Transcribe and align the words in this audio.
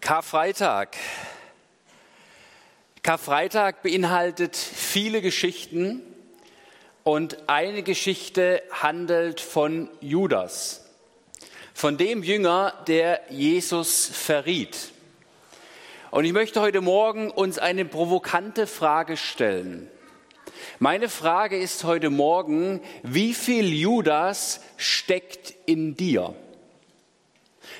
Karfreitag. 0.00 0.96
Karfreitag 3.02 3.82
beinhaltet 3.82 4.56
viele 4.56 5.20
Geschichten 5.20 6.00
und 7.04 7.48
eine 7.48 7.82
Geschichte 7.82 8.62
handelt 8.70 9.40
von 9.40 9.90
Judas, 10.00 10.86
von 11.74 11.98
dem 11.98 12.22
Jünger, 12.22 12.72
der 12.86 13.20
Jesus 13.28 14.06
verriet. 14.06 14.90
Und 16.10 16.24
ich 16.24 16.32
möchte 16.32 16.62
heute 16.62 16.80
Morgen 16.80 17.30
uns 17.30 17.58
eine 17.58 17.84
provokante 17.84 18.66
Frage 18.66 19.18
stellen. 19.18 19.88
Meine 20.78 21.10
Frage 21.10 21.58
ist 21.58 21.84
heute 21.84 22.08
Morgen, 22.08 22.80
wie 23.02 23.34
viel 23.34 23.66
Judas 23.72 24.62
steckt 24.78 25.54
in 25.66 25.94
dir? 25.94 26.34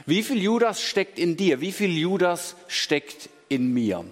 Wie 0.07 0.23
viel 0.23 0.43
Judas 0.43 0.83
steckt 0.83 1.19
in 1.19 1.37
dir? 1.37 1.61
Wie 1.61 1.73
viel 1.73 1.97
Judas 1.97 2.57
steckt 2.69 3.29
in 3.49 3.73
mir? 3.73 4.05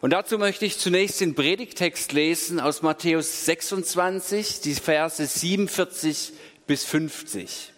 Und 0.00 0.10
dazu 0.10 0.38
möchte 0.38 0.64
ich 0.64 0.78
zunächst 0.78 1.20
den 1.20 1.34
Predigtext 1.34 2.12
lesen 2.12 2.58
aus 2.58 2.80
Matthäus 2.80 3.44
26, 3.44 4.60
die 4.62 4.74
Verse 4.74 5.24
47 5.24 6.32
bis 6.66 6.84
50. 6.84 7.72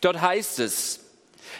Dort 0.00 0.20
heißt 0.22 0.58
es, 0.60 1.00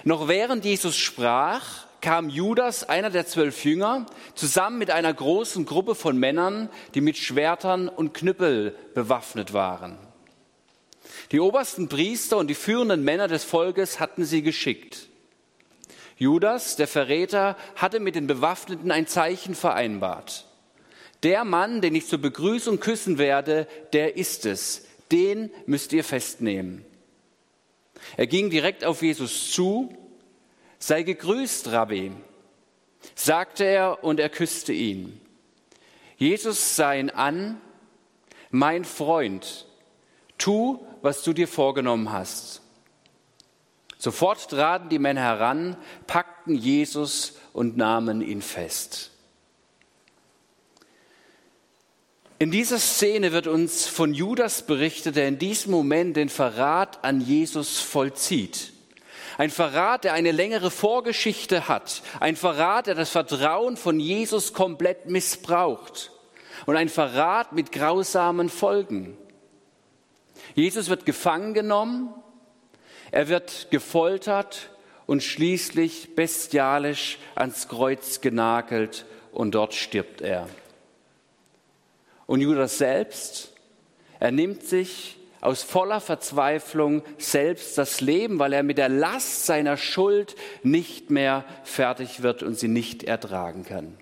noch 0.05 0.28
während 0.28 0.64
Jesus 0.64 0.97
sprach, 0.97 1.86
kam 2.00 2.30
Judas, 2.30 2.88
einer 2.88 3.11
der 3.11 3.27
zwölf 3.27 3.64
Jünger, 3.64 4.06
zusammen 4.34 4.78
mit 4.78 4.91
einer 4.91 5.12
großen 5.12 5.66
Gruppe 5.66 5.95
von 5.95 6.16
Männern, 6.16 6.70
die 6.95 7.02
mit 7.02 7.19
Schwertern 7.19 7.88
und 7.88 8.14
Knüppel 8.14 8.74
bewaffnet 8.95 9.52
waren. 9.52 9.98
Die 11.33 11.41
obersten 11.41 11.89
Priester 11.89 12.39
und 12.39 12.48
die 12.48 12.55
führenden 12.55 13.05
Männer 13.05 13.29
des 13.29 13.45
Volkes 13.45 14.01
hatten 14.01 14.25
sie 14.25 14.43
geschickt. 14.43 15.09
Judas, 16.17 16.77
der 16.77 16.89
Verräter, 16.89 17.56
hatte 17.77 18.00
mit 18.00 18.14
den 18.14 18.27
Bewaffneten 18.27 18.91
ein 18.91 19.06
Zeichen 19.06 19.55
vereinbart. 19.55 20.47
Der 21.22 21.45
Mann, 21.45 21.81
den 21.81 21.95
ich 21.95 22.09
zur 22.09 22.19
Begrüßung 22.19 22.81
küssen 22.81 23.19
werde, 23.19 23.67
der 23.92 24.17
ist 24.17 24.45
es. 24.45 24.87
Den 25.12 25.50
müsst 25.67 25.92
ihr 25.92 26.05
festnehmen. 26.05 26.84
Er 28.17 28.27
ging 28.27 28.50
direkt 28.50 28.84
auf 28.84 29.03
Jesus 29.03 29.50
zu. 29.53 29.97
Sei 30.78 31.03
gegrüßt, 31.03 31.72
Rabbi, 31.72 32.12
sagte 33.15 33.65
er 33.65 34.03
und 34.03 34.19
er 34.19 34.31
küsste 34.31 34.72
ihn. 34.72 35.20
Jesus 36.17 36.77
sah 36.77 36.94
ihn 36.94 37.11
an, 37.11 37.61
mein 38.50 38.84
Freund, 38.84 39.67
tu, 40.39 40.81
was 41.03 41.23
du 41.23 41.33
dir 41.33 41.48
vorgenommen 41.48 42.12
hast. 42.12 42.62
Sofort 43.98 44.48
traten 44.48 44.89
die 44.89 44.98
Männer 44.98 45.20
heran, 45.20 45.77
packten 46.06 46.55
Jesus 46.55 47.34
und 47.53 47.77
nahmen 47.77 48.23
ihn 48.23 48.41
fest. 48.41 49.11
In 52.39 52.51
dieser 52.51 52.78
Szene 52.78 53.33
wird 53.33 53.47
uns 53.47 53.87
von 53.87 54.15
Judas 54.15 54.62
berichtet, 54.62 55.17
der 55.17 55.28
in 55.28 55.39
diesem 55.39 55.73
Moment 55.73 56.17
den 56.17 56.31
Verrat 56.31 57.05
an 57.05 57.21
Jesus 57.21 57.81
vollzieht. 57.81 58.73
Ein 59.37 59.51
Verrat, 59.51 60.05
der 60.05 60.15
eine 60.15 60.33
längere 60.33 60.71
Vorgeschichte 60.71 61.69
hat. 61.69 62.03
Ein 62.19 62.37
Verrat, 62.37 62.87
der 62.87 62.95
das 62.95 63.11
Vertrauen 63.11 63.77
von 63.77 64.01
Jesus 64.01 64.55
komplett 64.55 65.05
missbraucht. 65.05 66.12
Und 66.65 66.77
ein 66.77 66.89
Verrat 66.89 67.53
mit 67.53 67.73
grausamen 67.73 68.48
Folgen. 68.48 69.19
Jesus 70.55 70.89
wird 70.89 71.06
gefangen 71.06 71.55
genommen, 71.55 72.12
er 73.11 73.29
wird 73.29 73.69
gefoltert 73.70 74.70
und 75.06 75.23
schließlich 75.23 76.15
bestialisch 76.15 77.19
ans 77.34 77.69
Kreuz 77.69 78.20
genagelt 78.20 79.05
und 79.33 79.55
dort 79.55 79.75
stirbt 79.75 80.21
er. 80.21 80.49
Und 82.27 82.41
Judas 82.41 82.78
selbst, 82.78 83.53
er 84.21 84.31
nimmt 84.31 84.62
sich 84.62 85.16
aus 85.41 85.62
voller 85.62 86.00
Verzweiflung 86.00 87.03
selbst 87.19 87.78
das 87.78 88.00
Leben, 88.00 88.39
weil 88.39 88.53
er 88.53 88.62
mit 88.62 88.78
der 88.78 88.89
Last 88.89 89.47
seiner 89.47 89.77
Schuld 89.77 90.37
nicht 90.62 91.10
mehr 91.10 91.44
fertig 91.65 92.22
wird 92.22 92.43
und 92.43 92.59
sie 92.59 92.69
nicht 92.69 93.05
ertragen 93.05 93.65
kann. 93.65 93.97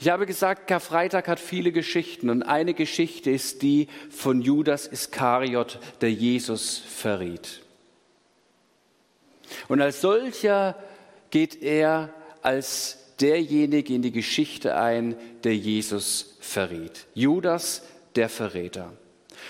Ich 0.00 0.08
habe 0.08 0.26
gesagt, 0.26 0.68
Karfreitag 0.68 1.26
hat 1.26 1.40
viele 1.40 1.72
Geschichten 1.72 2.30
und 2.30 2.44
eine 2.44 2.72
Geschichte 2.72 3.30
ist 3.30 3.62
die 3.62 3.88
von 4.10 4.42
Judas 4.42 4.86
Iskariot, 4.86 5.80
der 6.00 6.12
Jesus 6.12 6.78
verriet. 6.78 7.62
Und 9.66 9.80
als 9.80 10.00
solcher 10.00 10.76
geht 11.30 11.62
er 11.62 12.14
als 12.42 13.14
derjenige 13.20 13.92
in 13.92 14.02
die 14.02 14.12
Geschichte 14.12 14.76
ein, 14.76 15.16
der 15.42 15.56
Jesus 15.56 16.36
verriet. 16.40 17.06
Judas, 17.14 17.82
der 18.14 18.28
Verräter. 18.28 18.92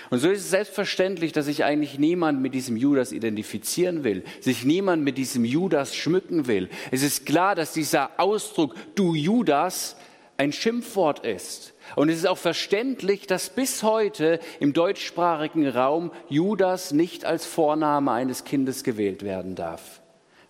Und 0.09 0.19
so 0.19 0.29
ist 0.29 0.41
es 0.41 0.49
selbstverständlich, 0.49 1.31
dass 1.31 1.45
sich 1.45 1.63
eigentlich 1.63 1.99
niemand 1.99 2.41
mit 2.41 2.53
diesem 2.53 2.77
Judas 2.77 3.11
identifizieren 3.11 4.03
will, 4.03 4.23
sich 4.39 4.63
niemand 4.63 5.03
mit 5.03 5.17
diesem 5.17 5.45
Judas 5.45 5.95
schmücken 5.95 6.47
will. 6.47 6.69
Es 6.89 7.03
ist 7.03 7.25
klar, 7.25 7.53
dass 7.53 7.73
dieser 7.73 8.19
Ausdruck 8.19 8.75
du 8.95 9.13
Judas 9.13 9.95
ein 10.39 10.53
Schimpfwort 10.53 11.25
ist. 11.25 11.73
Und 11.97 12.07
es 12.07 12.19
ist 12.19 12.27
auch 12.27 12.37
verständlich, 12.37 13.27
dass 13.27 13.49
bis 13.49 13.83
heute 13.83 14.39
im 14.61 14.71
deutschsprachigen 14.71 15.67
Raum 15.67 16.11
Judas 16.29 16.91
nicht 16.91 17.25
als 17.25 17.45
Vorname 17.45 18.11
eines 18.11 18.45
Kindes 18.45 18.85
gewählt 18.85 19.23
werden 19.23 19.55
darf. 19.55 19.99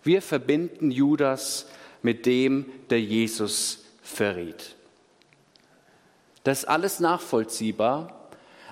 Wir 0.04 0.22
verbinden 0.22 0.92
Judas 0.92 1.66
mit 2.02 2.24
dem, 2.24 2.66
der 2.90 3.00
Jesus 3.00 3.84
verriet. 4.00 4.76
Das 6.44 6.60
ist 6.60 6.64
alles 6.66 7.00
nachvollziehbar, 7.00 8.28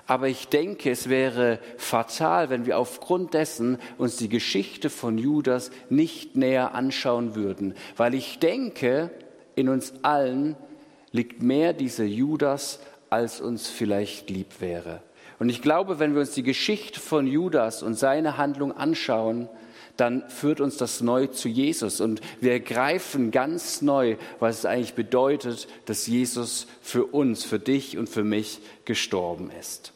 aber 0.07 0.29
ich 0.29 0.47
denke, 0.47 0.89
es 0.89 1.09
wäre 1.09 1.59
fatal, 1.77 2.49
wenn 2.49 2.65
wir 2.65 2.77
aufgrund 2.77 3.33
dessen 3.33 3.77
uns 3.97 4.15
die 4.15 4.29
Geschichte 4.29 4.89
von 4.89 5.17
Judas 5.17 5.69
nicht 5.89 6.37
näher 6.37 6.73
anschauen 6.73 7.35
würden, 7.35 7.75
weil 7.97 8.13
ich 8.15 8.39
denke, 8.39 9.11
in 9.55 9.67
uns 9.67 9.93
allen 10.01 10.55
liegt 11.11 11.41
mehr 11.41 11.73
dieser 11.73 12.05
Judas, 12.05 12.79
als 13.09 13.41
uns 13.41 13.67
vielleicht 13.67 14.29
lieb 14.29 14.59
wäre. 14.59 15.01
Und 15.39 15.49
ich 15.49 15.61
glaube, 15.61 15.99
wenn 15.99 16.13
wir 16.13 16.21
uns 16.21 16.31
die 16.31 16.43
Geschichte 16.43 16.99
von 16.99 17.25
Judas 17.25 17.81
und 17.81 17.95
seine 17.95 18.37
Handlung 18.37 18.71
anschauen, 18.71 19.47
dann 19.95 20.29
führt 20.29 20.61
uns 20.61 20.77
das 20.77 21.01
neu 21.01 21.27
zu 21.27 21.49
Jesus 21.49 21.99
und 21.99 22.21
wir 22.39 22.53
ergreifen 22.53 23.31
ganz 23.31 23.81
neu, 23.81 24.15
was 24.39 24.59
es 24.59 24.65
eigentlich 24.65 24.93
bedeutet, 24.93 25.67
dass 25.85 26.07
Jesus 26.07 26.67
für 26.81 27.05
uns, 27.05 27.43
für 27.43 27.59
dich 27.59 27.97
und 27.97 28.07
für 28.07 28.23
mich 28.23 28.59
gestorben 28.85 29.51
ist. 29.59 29.93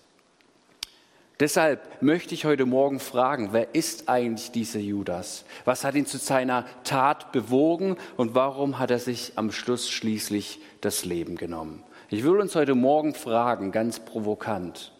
Deshalb 1.43 2.01
möchte 2.01 2.33
ich 2.33 2.45
heute 2.45 2.65
Morgen 2.65 3.01
fragen, 3.01 3.49
wer 3.51 3.75
ist 3.75 4.07
eigentlich 4.07 4.51
dieser 4.51 4.79
Judas? 4.79 5.43
Was 5.65 5.83
hat 5.83 5.93
ihn 5.93 6.05
zu 6.05 6.17
seiner 6.17 6.65
Tat 6.85 7.33
bewogen 7.33 7.97
und 8.15 8.33
warum 8.33 8.79
hat 8.79 8.91
er 8.91 8.99
sich 8.99 9.33
am 9.35 9.51
Schluss 9.51 9.89
schließlich 9.89 10.61
das 10.79 11.03
Leben 11.03 11.35
genommen? 11.35 11.83
Ich 12.09 12.23
will 12.23 12.39
uns 12.39 12.55
heute 12.55 12.75
Morgen 12.75 13.13
fragen, 13.13 13.73
ganz 13.73 13.99
provokant, 13.99 14.93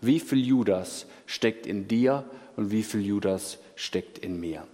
wie 0.00 0.18
viel 0.18 0.42
Judas 0.42 1.04
steckt 1.26 1.66
in 1.66 1.88
dir 1.88 2.24
und 2.56 2.70
wie 2.70 2.84
viel 2.84 3.02
Judas 3.02 3.58
steckt 3.74 4.16
in 4.16 4.40
mir? 4.40 4.66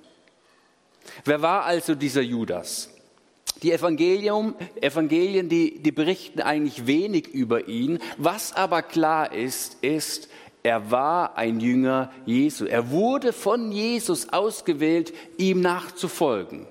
Wer 1.25 1.43
war 1.43 1.65
also 1.65 1.97
dieser 1.97 2.23
Judas? 2.23 2.95
Die 3.65 3.73
Evangelium, 3.73 4.55
Evangelien, 4.81 5.49
die, 5.49 5.83
die 5.83 5.91
berichten 5.91 6.41
eigentlich 6.41 6.87
wenig 6.87 7.27
über 7.27 7.67
ihn. 7.67 7.99
Was 8.17 8.53
aber 8.53 8.83
klar 8.83 9.33
ist, 9.33 9.83
ist, 9.83 10.29
er 10.69 10.91
war 10.91 11.39
ein 11.39 11.61
Jünger 11.61 12.11
Jesu. 12.27 12.67
Er 12.67 12.91
wurde 12.91 13.33
von 13.33 13.73
Jesus 13.73 14.29
ausgewählt, 14.35 15.15
ihm 15.39 15.63
nachzufolgen. 15.63 16.67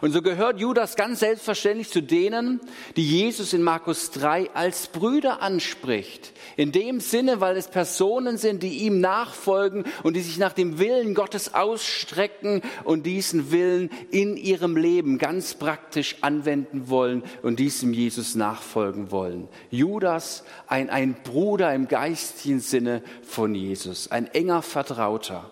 Und 0.00 0.12
so 0.12 0.22
gehört 0.22 0.60
Judas 0.60 0.96
ganz 0.96 1.20
selbstverständlich 1.20 1.90
zu 1.90 2.02
denen, 2.02 2.60
die 2.96 3.06
Jesus 3.06 3.52
in 3.52 3.62
Markus 3.62 4.10
3 4.10 4.50
als 4.54 4.88
Brüder 4.88 5.42
anspricht. 5.42 6.32
In 6.56 6.72
dem 6.72 7.00
Sinne, 7.00 7.40
weil 7.40 7.56
es 7.56 7.68
Personen 7.68 8.36
sind, 8.36 8.62
die 8.62 8.78
ihm 8.78 9.00
nachfolgen 9.00 9.84
und 10.02 10.14
die 10.14 10.20
sich 10.20 10.38
nach 10.38 10.52
dem 10.52 10.78
Willen 10.78 11.14
Gottes 11.14 11.54
ausstrecken 11.54 12.62
und 12.84 13.04
diesen 13.04 13.50
Willen 13.50 13.90
in 14.10 14.36
ihrem 14.36 14.76
Leben 14.76 15.18
ganz 15.18 15.54
praktisch 15.54 16.16
anwenden 16.20 16.88
wollen 16.88 17.22
und 17.42 17.58
diesem 17.58 17.92
Jesus 17.92 18.34
nachfolgen 18.34 19.10
wollen. 19.10 19.48
Judas, 19.70 20.44
ein, 20.66 20.90
ein 20.90 21.16
Bruder 21.22 21.74
im 21.74 21.88
geistigen 21.88 22.60
Sinne 22.60 23.02
von 23.22 23.54
Jesus, 23.54 24.10
ein 24.10 24.26
enger 24.28 24.62
Vertrauter. 24.62 25.50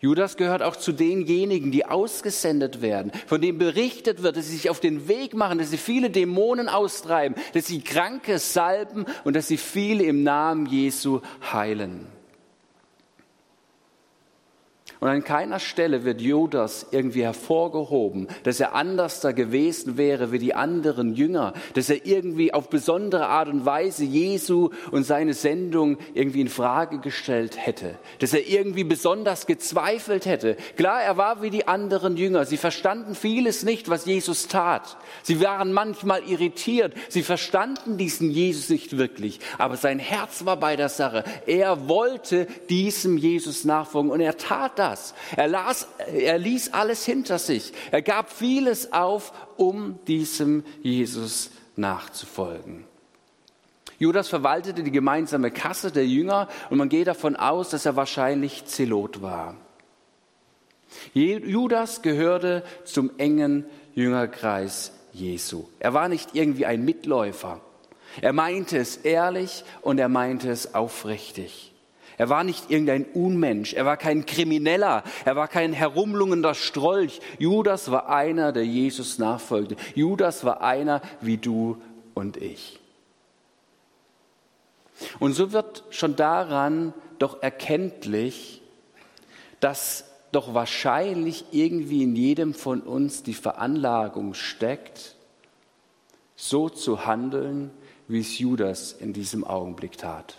Judas 0.00 0.38
gehört 0.38 0.62
auch 0.62 0.76
zu 0.76 0.92
denjenigen, 0.92 1.70
die 1.70 1.84
ausgesendet 1.84 2.80
werden, 2.80 3.12
von 3.26 3.42
denen 3.42 3.58
berichtet 3.58 4.22
wird, 4.22 4.38
dass 4.38 4.46
sie 4.46 4.56
sich 4.56 4.70
auf 4.70 4.80
den 4.80 5.08
Weg 5.08 5.34
machen, 5.34 5.58
dass 5.58 5.70
sie 5.70 5.76
viele 5.76 6.08
Dämonen 6.08 6.70
austreiben, 6.70 7.36
dass 7.52 7.66
sie 7.66 7.82
Kranke 7.82 8.38
salben 8.38 9.04
und 9.24 9.36
dass 9.36 9.48
sie 9.48 9.58
viele 9.58 10.04
im 10.04 10.22
Namen 10.22 10.64
Jesu 10.64 11.20
heilen. 11.52 12.06
Und 15.00 15.08
an 15.08 15.24
keiner 15.24 15.60
Stelle 15.60 16.04
wird 16.04 16.20
Judas 16.20 16.88
irgendwie 16.90 17.22
hervorgehoben, 17.22 18.28
dass 18.42 18.60
er 18.60 18.74
anders 18.74 19.20
da 19.20 19.32
gewesen 19.32 19.96
wäre 19.96 20.30
wie 20.30 20.38
die 20.38 20.54
anderen 20.54 21.14
Jünger, 21.14 21.54
dass 21.72 21.88
er 21.88 22.04
irgendwie 22.04 22.52
auf 22.52 22.68
besondere 22.68 23.26
Art 23.26 23.48
und 23.48 23.64
Weise 23.64 24.04
Jesu 24.04 24.68
und 24.90 25.04
seine 25.04 25.32
Sendung 25.32 25.96
irgendwie 26.12 26.42
in 26.42 26.50
Frage 26.50 26.98
gestellt 26.98 27.56
hätte, 27.56 27.94
dass 28.18 28.34
er 28.34 28.46
irgendwie 28.46 28.84
besonders 28.84 29.46
gezweifelt 29.46 30.26
hätte. 30.26 30.58
Klar, 30.76 31.00
er 31.00 31.16
war 31.16 31.40
wie 31.40 31.50
die 31.50 31.66
anderen 31.66 32.18
Jünger. 32.18 32.44
Sie 32.44 32.58
verstanden 32.58 33.14
vieles 33.14 33.62
nicht, 33.62 33.88
was 33.88 34.04
Jesus 34.04 34.48
tat. 34.48 34.98
Sie 35.22 35.40
waren 35.40 35.72
manchmal 35.72 36.24
irritiert. 36.24 36.92
Sie 37.08 37.22
verstanden 37.22 37.96
diesen 37.96 38.30
Jesus 38.30 38.68
nicht 38.68 38.98
wirklich. 38.98 39.40
Aber 39.56 39.78
sein 39.78 39.98
Herz 39.98 40.44
war 40.44 40.58
bei 40.58 40.76
der 40.76 40.90
Sache. 40.90 41.24
Er 41.46 41.88
wollte 41.88 42.46
diesem 42.68 43.16
Jesus 43.16 43.64
nachfolgen 43.64 44.10
und 44.10 44.20
er 44.20 44.36
tat 44.36 44.78
das 44.78 44.89
das. 44.90 45.14
Er, 45.36 45.48
las, 45.48 45.86
er 46.12 46.38
ließ 46.38 46.72
alles 46.72 47.04
hinter 47.04 47.38
sich. 47.38 47.72
Er 47.90 48.02
gab 48.02 48.30
vieles 48.30 48.92
auf, 48.92 49.32
um 49.56 49.98
diesem 50.06 50.64
Jesus 50.82 51.50
nachzufolgen. 51.76 52.84
Judas 53.98 54.28
verwaltete 54.28 54.82
die 54.82 54.90
gemeinsame 54.90 55.50
Kasse 55.50 55.92
der 55.92 56.06
Jünger 56.06 56.48
und 56.70 56.78
man 56.78 56.88
geht 56.88 57.06
davon 57.06 57.36
aus, 57.36 57.68
dass 57.70 57.84
er 57.84 57.96
wahrscheinlich 57.96 58.64
Zelot 58.64 59.20
war. 59.20 59.56
Judas 61.12 62.02
gehörte 62.02 62.64
zum 62.84 63.10
engen 63.18 63.66
Jüngerkreis 63.94 64.92
Jesu. 65.12 65.66
Er 65.78 65.94
war 65.94 66.08
nicht 66.08 66.30
irgendwie 66.34 66.66
ein 66.66 66.84
Mitläufer. 66.84 67.60
Er 68.20 68.32
meinte 68.32 68.78
es 68.78 68.96
ehrlich 68.96 69.64
und 69.82 69.98
er 69.98 70.08
meinte 70.08 70.50
es 70.50 70.74
aufrichtig. 70.74 71.69
Er 72.20 72.28
war 72.28 72.44
nicht 72.44 72.70
irgendein 72.70 73.06
Unmensch, 73.06 73.72
er 73.72 73.86
war 73.86 73.96
kein 73.96 74.26
Krimineller, 74.26 75.04
er 75.24 75.36
war 75.36 75.48
kein 75.48 75.72
herumlungender 75.72 76.52
Strolch. 76.52 77.18
Judas 77.38 77.90
war 77.90 78.10
einer, 78.10 78.52
der 78.52 78.66
Jesus 78.66 79.18
nachfolgte. 79.18 79.76
Judas 79.94 80.44
war 80.44 80.60
einer 80.60 81.00
wie 81.22 81.38
du 81.38 81.80
und 82.12 82.36
ich. 82.36 82.78
Und 85.18 85.32
so 85.32 85.52
wird 85.52 85.82
schon 85.88 86.14
daran 86.14 86.92
doch 87.18 87.42
erkenntlich, 87.42 88.60
dass 89.60 90.04
doch 90.30 90.52
wahrscheinlich 90.52 91.46
irgendwie 91.52 92.02
in 92.02 92.14
jedem 92.16 92.52
von 92.52 92.82
uns 92.82 93.22
die 93.22 93.32
Veranlagung 93.32 94.34
steckt, 94.34 95.16
so 96.36 96.68
zu 96.68 97.06
handeln, 97.06 97.70
wie 98.08 98.20
es 98.20 98.38
Judas 98.38 98.92
in 98.92 99.14
diesem 99.14 99.42
Augenblick 99.42 99.96
tat 99.96 100.36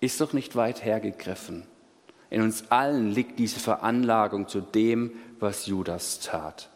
ist 0.00 0.20
doch 0.20 0.32
nicht 0.32 0.56
weit 0.56 0.84
hergegriffen. 0.84 1.66
In 2.30 2.42
uns 2.42 2.70
allen 2.70 3.10
liegt 3.10 3.38
diese 3.38 3.60
Veranlagung 3.60 4.48
zu 4.48 4.60
dem, 4.60 5.12
was 5.40 5.66
Judas 5.66 6.20
tat. 6.20 6.70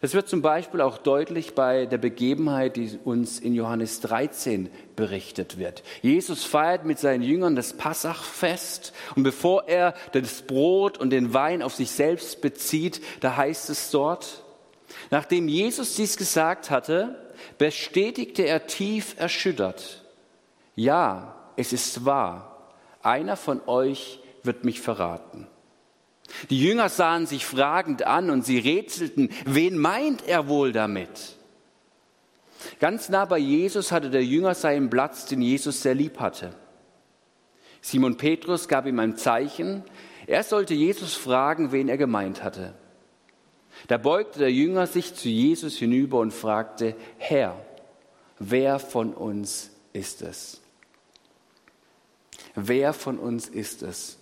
Das 0.00 0.14
wird 0.14 0.28
zum 0.28 0.42
Beispiel 0.42 0.80
auch 0.80 0.98
deutlich 0.98 1.54
bei 1.54 1.86
der 1.86 1.98
Begebenheit, 1.98 2.76
die 2.76 2.98
uns 3.02 3.40
in 3.40 3.54
Johannes 3.54 4.00
13 4.00 4.70
berichtet 4.94 5.58
wird. 5.58 5.82
Jesus 6.02 6.44
feiert 6.44 6.84
mit 6.84 7.00
seinen 7.00 7.22
Jüngern 7.22 7.56
das 7.56 7.72
Passachfest 7.72 8.92
und 9.16 9.24
bevor 9.24 9.66
er 9.66 9.94
das 10.12 10.42
Brot 10.42 10.98
und 10.98 11.10
den 11.10 11.34
Wein 11.34 11.62
auf 11.62 11.74
sich 11.74 11.90
selbst 11.90 12.40
bezieht, 12.40 13.00
da 13.20 13.36
heißt 13.36 13.70
es 13.70 13.90
dort, 13.90 14.44
nachdem 15.10 15.48
Jesus 15.48 15.96
dies 15.96 16.16
gesagt 16.16 16.70
hatte, 16.70 17.32
bestätigte 17.58 18.44
er 18.44 18.68
tief 18.68 19.16
erschüttert, 19.18 20.04
ja, 20.76 21.37
es 21.58 21.72
ist 21.72 22.04
wahr, 22.04 22.56
einer 23.02 23.36
von 23.36 23.60
euch 23.66 24.20
wird 24.44 24.64
mich 24.64 24.80
verraten. 24.80 25.48
Die 26.50 26.60
Jünger 26.60 26.88
sahen 26.88 27.26
sich 27.26 27.44
fragend 27.44 28.04
an 28.04 28.30
und 28.30 28.44
sie 28.44 28.58
rätselten, 28.58 29.30
wen 29.44 29.76
meint 29.76 30.24
er 30.24 30.46
wohl 30.46 30.70
damit? 30.70 31.36
Ganz 32.78 33.08
nah 33.08 33.24
bei 33.24 33.38
Jesus 33.38 33.90
hatte 33.90 34.08
der 34.08 34.24
Jünger 34.24 34.54
seinen 34.54 34.88
Platz, 34.88 35.26
den 35.26 35.42
Jesus 35.42 35.82
sehr 35.82 35.96
lieb 35.96 36.20
hatte. 36.20 36.54
Simon 37.80 38.16
Petrus 38.16 38.68
gab 38.68 38.86
ihm 38.86 39.00
ein 39.00 39.16
Zeichen, 39.16 39.82
er 40.28 40.44
sollte 40.44 40.74
Jesus 40.74 41.14
fragen, 41.14 41.72
wen 41.72 41.88
er 41.88 41.96
gemeint 41.96 42.44
hatte. 42.44 42.74
Da 43.88 43.96
beugte 43.96 44.38
der 44.38 44.52
Jünger 44.52 44.86
sich 44.86 45.14
zu 45.14 45.28
Jesus 45.28 45.76
hinüber 45.76 46.20
und 46.20 46.32
fragte, 46.32 46.94
Herr, 47.16 47.56
wer 48.38 48.78
von 48.78 49.12
uns 49.12 49.70
ist 49.92 50.22
es? 50.22 50.60
Wer 52.54 52.92
von 52.92 53.18
uns 53.18 53.48
ist 53.48 53.82
es? 53.82 54.18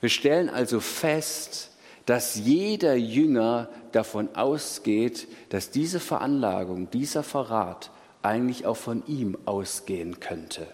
Wir 0.00 0.08
stellen 0.08 0.48
also 0.48 0.80
fest, 0.80 1.70
dass 2.06 2.36
jeder 2.36 2.94
Jünger 2.94 3.68
davon 3.92 4.34
ausgeht, 4.36 5.26
dass 5.48 5.70
diese 5.70 6.00
Veranlagung, 6.00 6.90
dieser 6.90 7.22
Verrat 7.22 7.90
eigentlich 8.22 8.66
auch 8.66 8.76
von 8.76 9.02
ihm 9.06 9.36
ausgehen 9.44 10.20
könnte. 10.20 10.66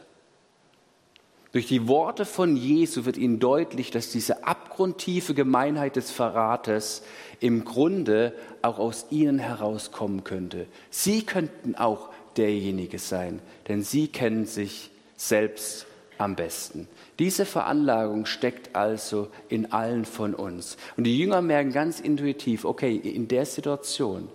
Durch 1.52 1.66
die 1.66 1.86
Worte 1.86 2.24
von 2.24 2.56
Jesu 2.56 3.04
wird 3.04 3.18
ihnen 3.18 3.38
deutlich, 3.38 3.90
dass 3.90 4.10
diese 4.10 4.46
abgrundtiefe 4.46 5.34
Gemeinheit 5.34 5.96
des 5.96 6.10
Verrates 6.10 7.02
im 7.40 7.64
Grunde 7.66 8.34
auch 8.62 8.78
aus 8.78 9.06
ihnen 9.10 9.38
herauskommen 9.38 10.24
könnte. 10.24 10.66
Sie 10.90 11.24
könnten 11.24 11.74
auch 11.74 12.08
derjenige 12.38 12.98
sein, 12.98 13.40
denn 13.68 13.82
sie 13.82 14.08
kennen 14.08 14.46
sich 14.46 14.90
selbst 15.16 15.86
am 16.18 16.36
besten. 16.36 16.88
Diese 17.18 17.44
Veranlagung 17.44 18.26
steckt 18.26 18.76
also 18.76 19.28
in 19.48 19.72
allen 19.72 20.04
von 20.04 20.34
uns. 20.34 20.76
Und 20.96 21.04
die 21.04 21.18
Jünger 21.18 21.42
merken 21.42 21.72
ganz 21.72 22.00
intuitiv, 22.00 22.64
okay, 22.64 22.94
in 22.96 23.28
der 23.28 23.46
Situation 23.46 24.28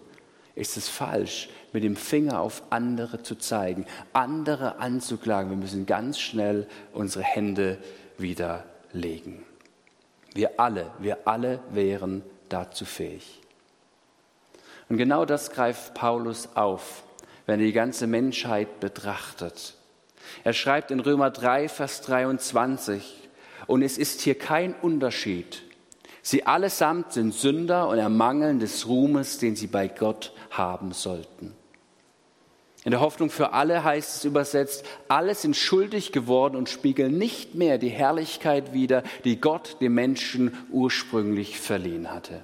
ist 0.56 0.76
es 0.76 0.90
falsch, 0.90 1.50
mit 1.72 1.84
dem 1.84 1.96
Finger 1.96 2.42
auf 2.42 2.64
andere 2.72 3.22
zu 3.22 3.36
zeigen, 3.36 3.86
andere 4.14 4.80
anzuklagen. 4.80 5.52
Wir 5.52 5.58
müssen 5.58 5.86
ganz 5.86 6.20
schnell 6.20 6.68
unsere 6.94 7.24
Hände 7.24 7.78
wieder 8.18 8.66
legen. 8.92 9.44
Wir 10.34 10.60
alle, 10.60 10.92
wir 11.00 11.28
alle 11.28 11.60
wären 11.70 12.24
dazu 12.50 12.86
fähig. 12.86 13.40
Und 14.90 14.98
genau 14.98 15.26
das 15.26 15.52
greift 15.52 15.94
Paulus 15.94 16.50
auf, 16.56 17.04
wenn 17.46 17.60
er 17.60 17.66
die 17.66 17.74
ganze 17.74 18.08
Menschheit 18.08 18.80
betrachtet. 18.80 19.77
Er 20.44 20.54
schreibt 20.54 20.92
in 20.92 21.00
Römer 21.00 21.30
3, 21.30 21.70
Vers 21.70 22.02
23, 22.02 23.30
und 23.68 23.82
es 23.82 23.98
ist 23.98 24.22
hier 24.22 24.36
kein 24.36 24.74
Unterschied. 24.74 25.64
Sie 26.22 26.46
allesamt 26.46 27.14
sind 27.14 27.34
Sünder 27.34 27.88
und 27.88 27.98
ermangeln 27.98 28.60
des 28.60 28.88
Ruhmes, 28.88 29.38
den 29.38 29.56
sie 29.56 29.68
bei 29.68 29.88
Gott 29.88 30.34
haben 30.52 30.92
sollten. 30.92 31.56
In 32.84 32.92
der 32.92 33.02
Hoffnung 33.02 33.30
für 33.30 33.54
alle 33.54 33.84
heißt 33.84 34.18
es 34.18 34.26
übersetzt, 34.26 34.86
alle 35.10 35.36
sind 35.36 35.58
schuldig 35.58 36.12
geworden 36.12 36.56
und 36.56 36.70
spiegeln 36.70 37.18
nicht 37.18 37.56
mehr 37.56 37.78
die 37.78 37.90
Herrlichkeit 37.90 38.72
wider, 38.74 39.04
die 39.26 39.42
Gott 39.42 39.78
dem 39.82 39.94
Menschen 39.94 40.54
ursprünglich 40.72 41.60
verliehen 41.60 42.12
hatte. 42.12 42.44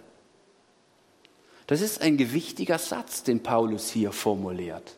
Das 1.67 1.81
ist 1.81 2.01
ein 2.01 2.17
gewichtiger 2.17 2.77
Satz, 2.77 3.23
den 3.23 3.41
Paulus 3.41 3.89
hier 3.89 4.11
formuliert. 4.11 4.97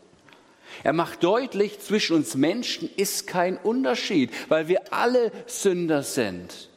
Er 0.83 0.93
macht 0.93 1.23
deutlich, 1.23 1.79
zwischen 1.79 2.15
uns 2.15 2.35
Menschen 2.35 2.89
ist 2.95 3.27
kein 3.27 3.57
Unterschied, 3.57 4.31
weil 4.49 4.67
wir 4.67 4.93
alle 4.93 5.31
Sünder 5.47 6.03
sind. 6.03 6.69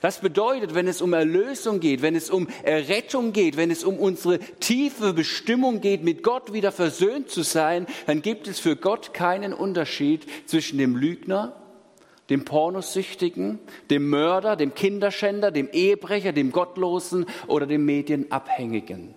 Das 0.00 0.20
bedeutet, 0.20 0.74
wenn 0.74 0.86
es 0.86 1.02
um 1.02 1.12
Erlösung 1.12 1.80
geht, 1.80 2.00
wenn 2.02 2.14
es 2.14 2.30
um 2.30 2.48
Errettung 2.62 3.32
geht, 3.32 3.56
wenn 3.56 3.70
es 3.70 3.84
um 3.84 3.98
unsere 3.98 4.38
tiefe 4.38 5.12
Bestimmung 5.12 5.80
geht, 5.80 6.04
mit 6.04 6.22
Gott 6.22 6.52
wieder 6.52 6.72
versöhnt 6.72 7.28
zu 7.28 7.42
sein, 7.42 7.86
dann 8.06 8.22
gibt 8.22 8.46
es 8.46 8.60
für 8.60 8.76
Gott 8.76 9.12
keinen 9.12 9.52
Unterschied 9.52 10.26
zwischen 10.46 10.78
dem 10.78 10.96
Lügner, 10.96 11.56
dem 12.30 12.44
Pornosüchtigen, 12.44 13.58
dem 13.90 14.08
Mörder, 14.08 14.56
dem 14.56 14.74
Kinderschänder, 14.74 15.50
dem 15.50 15.68
Ehebrecher, 15.70 16.32
dem 16.32 16.52
Gottlosen 16.52 17.26
oder 17.48 17.66
dem 17.66 17.84
Medienabhängigen. 17.84 19.14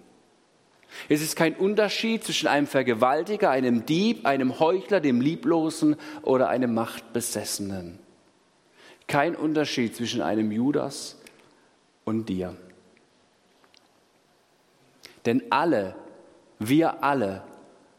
Es 1.10 1.22
ist 1.22 1.36
kein 1.36 1.56
Unterschied 1.56 2.24
zwischen 2.24 2.48
einem 2.48 2.68
Vergewaltiger, 2.68 3.50
einem 3.50 3.86
Dieb, 3.86 4.26
einem 4.26 4.60
Heuchler, 4.60 5.00
dem 5.00 5.22
Lieblosen 5.22 5.96
oder 6.22 6.50
einem 6.50 6.74
Machtbesessenen. 6.74 8.00
Kein 9.08 9.36
Unterschied 9.36 9.96
zwischen 9.96 10.22
einem 10.22 10.52
Judas 10.52 11.18
und 12.06 12.30
dir. 12.30 12.56
Denn 15.26 15.44
alle, 15.50 15.96
wir 16.60 17.04
alle, 17.04 17.44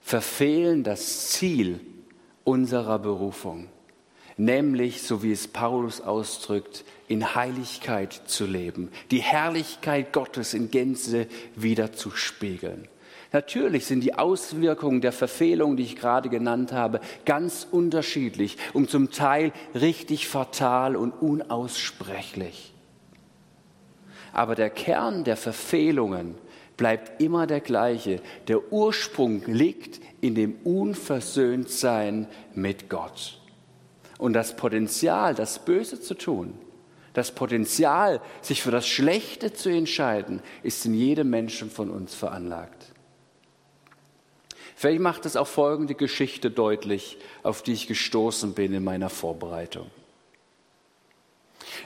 verfehlen 0.00 0.84
das 0.84 1.30
Ziel 1.30 1.80
unserer 2.44 2.98
Berufung, 2.98 3.68
nämlich, 4.36 5.02
so 5.02 5.22
wie 5.22 5.32
es 5.32 5.48
Paulus 5.48 6.00
ausdrückt, 6.00 6.84
in 7.08 7.34
Heiligkeit 7.34 8.12
zu 8.26 8.46
leben, 8.46 8.90
die 9.10 9.20
Herrlichkeit 9.20 10.12
Gottes 10.12 10.54
in 10.54 10.70
Gänze 10.70 11.26
wieder 11.54 11.92
zu 11.92 12.10
spiegeln. 12.10 12.88
Natürlich 13.32 13.86
sind 13.86 14.00
die 14.00 14.14
Auswirkungen 14.14 15.00
der 15.00 15.10
Verfehlung, 15.10 15.76
die 15.76 15.82
ich 15.82 15.96
gerade 15.96 16.28
genannt 16.28 16.72
habe, 16.72 17.00
ganz 17.24 17.66
unterschiedlich 17.68 18.56
und 18.72 18.90
zum 18.90 19.10
Teil 19.10 19.52
richtig 19.74 20.28
fatal 20.28 20.94
und 20.94 21.10
unaussprechlich. 21.10 22.72
Aber 24.32 24.54
der 24.54 24.70
Kern 24.70 25.24
der 25.24 25.36
Verfehlungen 25.36 26.36
bleibt 26.76 27.20
immer 27.20 27.46
der 27.46 27.60
gleiche. 27.60 28.20
Der 28.46 28.72
Ursprung 28.72 29.42
liegt 29.46 30.00
in 30.20 30.34
dem 30.34 30.54
Unversöhntsein 30.64 32.28
mit 32.54 32.88
Gott. 32.88 33.40
Und 34.18 34.32
das 34.32 34.56
Potenzial, 34.56 35.34
das 35.34 35.64
Böse 35.64 36.00
zu 36.00 36.14
tun, 36.14 36.54
das 37.14 37.32
Potenzial, 37.32 38.20
sich 38.42 38.62
für 38.62 38.70
das 38.70 38.86
Schlechte 38.86 39.54
zu 39.54 39.70
entscheiden, 39.70 40.42
ist 40.62 40.84
in 40.84 40.94
jedem 40.94 41.30
Menschen 41.30 41.70
von 41.70 41.90
uns 41.90 42.14
veranlagt. 42.14 42.92
Vielleicht 44.76 45.00
macht 45.00 45.24
es 45.24 45.36
auch 45.36 45.46
folgende 45.46 45.94
Geschichte 45.94 46.50
deutlich, 46.50 47.16
auf 47.42 47.62
die 47.62 47.72
ich 47.72 47.86
gestoßen 47.86 48.52
bin 48.52 48.74
in 48.74 48.84
meiner 48.84 49.08
Vorbereitung. 49.08 49.90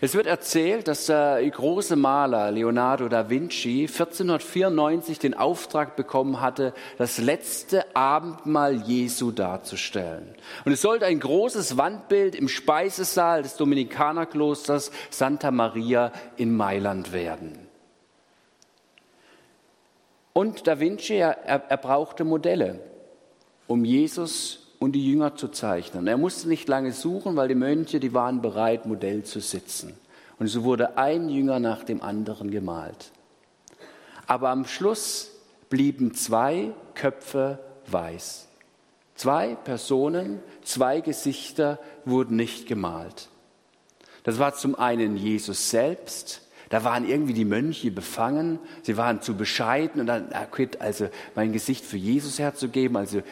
Es 0.00 0.14
wird 0.14 0.26
erzählt, 0.26 0.88
dass 0.88 1.06
der 1.06 1.48
große 1.50 1.96
Maler 1.96 2.50
Leonardo 2.50 3.08
da 3.08 3.28
Vinci 3.28 3.82
1494 3.82 5.18
den 5.18 5.34
Auftrag 5.34 5.96
bekommen 5.96 6.40
hatte, 6.40 6.72
das 6.98 7.18
letzte 7.18 7.96
Abendmahl 7.96 8.76
Jesu 8.82 9.30
darzustellen. 9.30 10.34
Und 10.64 10.72
es 10.72 10.82
sollte 10.82 11.06
ein 11.06 11.20
großes 11.20 11.76
Wandbild 11.76 12.34
im 12.34 12.48
Speisesaal 12.48 13.42
des 13.42 13.56
Dominikanerklosters 13.56 14.90
Santa 15.10 15.50
Maria 15.50 16.12
in 16.36 16.56
Mailand 16.56 17.12
werden. 17.12 17.66
Und 20.32 20.66
da 20.68 20.78
Vinci, 20.78 21.14
er, 21.14 21.30
er 21.46 21.76
brauchte 21.76 22.24
Modelle, 22.24 22.80
um 23.66 23.84
Jesus 23.84 24.67
und 24.78 24.92
die 24.92 25.04
Jünger 25.06 25.34
zu 25.34 25.48
zeichnen. 25.48 26.06
Er 26.06 26.16
musste 26.16 26.48
nicht 26.48 26.68
lange 26.68 26.92
suchen, 26.92 27.36
weil 27.36 27.48
die 27.48 27.54
Mönche, 27.54 28.00
die 28.00 28.14
waren 28.14 28.40
bereit, 28.40 28.86
Modell 28.86 29.24
zu 29.24 29.40
sitzen. 29.40 29.94
Und 30.38 30.46
so 30.46 30.64
wurde 30.64 30.96
ein 30.96 31.28
Jünger 31.28 31.58
nach 31.58 31.82
dem 31.82 32.02
anderen 32.02 32.50
gemalt. 32.50 33.10
Aber 34.26 34.50
am 34.50 34.66
Schluss 34.66 35.32
blieben 35.68 36.14
zwei 36.14 36.70
Köpfe 36.94 37.58
weiß. 37.86 38.46
Zwei 39.14 39.56
Personen, 39.56 40.40
zwei 40.62 41.00
Gesichter 41.00 41.80
wurden 42.04 42.36
nicht 42.36 42.68
gemalt. 42.68 43.28
Das 44.22 44.38
war 44.38 44.54
zum 44.54 44.76
einen 44.76 45.16
Jesus 45.16 45.70
selbst, 45.70 46.42
da 46.68 46.84
waren 46.84 47.08
irgendwie 47.08 47.32
die 47.32 47.46
Mönche 47.46 47.90
befangen, 47.90 48.58
sie 48.82 48.96
waren 48.96 49.22
zu 49.22 49.34
bescheiden 49.34 50.02
und 50.02 50.06
dann, 50.06 50.28
also 50.78 51.08
mein 51.34 51.52
Gesicht 51.52 51.84
für 51.84 51.96
Jesus 51.96 52.38
herzugeben, 52.38 52.96
also 52.96 53.22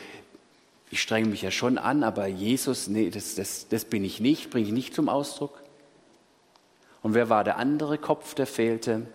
ich 0.90 1.02
strenge 1.02 1.28
mich 1.28 1.42
ja 1.42 1.50
schon 1.50 1.78
an, 1.78 2.02
aber 2.02 2.26
Jesus, 2.26 2.86
nee, 2.86 3.10
das, 3.10 3.34
das, 3.34 3.68
das 3.68 3.84
bin 3.84 4.04
ich 4.04 4.20
nicht, 4.20 4.50
bringe 4.50 4.66
ich 4.66 4.72
nicht 4.72 4.94
zum 4.94 5.08
Ausdruck. 5.08 5.62
Und 7.02 7.14
wer 7.14 7.28
war 7.28 7.44
der 7.44 7.56
andere 7.56 7.98
Kopf, 7.98 8.34
der 8.34 8.46
fehlte? 8.46 9.06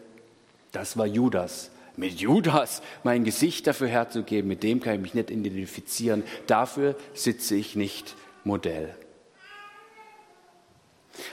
Das 0.71 0.97
war 0.97 1.05
Judas. 1.05 1.71
Mit 1.97 2.19
Judas 2.19 2.81
mein 3.03 3.23
Gesicht 3.23 3.67
dafür 3.67 3.87
herzugeben, 3.87 4.47
mit 4.47 4.63
dem 4.63 4.79
kann 4.79 4.95
ich 4.95 5.01
mich 5.01 5.13
nicht 5.13 5.29
identifizieren. 5.29 6.23
Dafür 6.47 6.95
sitze 7.13 7.55
ich 7.55 7.75
nicht 7.75 8.15
Modell. 8.43 8.95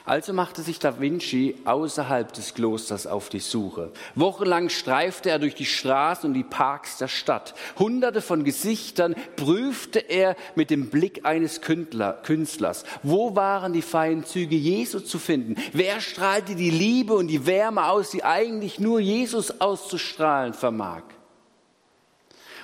Also 0.05 0.33
machte 0.33 0.63
sich 0.63 0.79
Da 0.79 1.01
Vinci 1.01 1.57
außerhalb 1.65 2.33
des 2.33 2.55
Klosters 2.55 3.07
auf 3.07 3.29
die 3.29 3.41
Suche. 3.41 3.93
Wochenlang 4.15 4.69
streifte 4.69 5.31
er 5.31 5.39
durch 5.39 5.55
die 5.55 5.67
Straßen 5.67 6.29
und 6.29 6.35
die 6.35 6.45
Parks 6.45 6.99
der 6.99 7.09
Stadt. 7.09 7.55
Hunderte 7.79 8.21
von 8.21 8.45
Gesichtern 8.45 9.15
prüfte 9.37 10.01
er 10.01 10.37
mit 10.57 10.71
dem 10.71 10.91
Blick 10.91 11.25
eines 11.25 11.61
Künstlers. 11.61 12.85
Wo 13.03 13.37
waren 13.37 13.73
die 13.73 13.83
feinen 13.83 14.25
Züge 14.25 14.57
Jesu 14.57 15.01
zu 15.01 15.19
finden? 15.19 15.57
Wer 15.73 16.01
strahlte 16.01 16.55
die 16.55 16.71
Liebe 16.71 17.15
und 17.15 17.29
die 17.29 17.47
Wärme 17.47 17.89
aus, 17.89 18.11
die 18.11 18.25
eigentlich 18.25 18.81
nur 18.81 19.01
Jesus 19.01 19.61
auszustrahlen 19.61 20.55
vermag? 20.55 21.03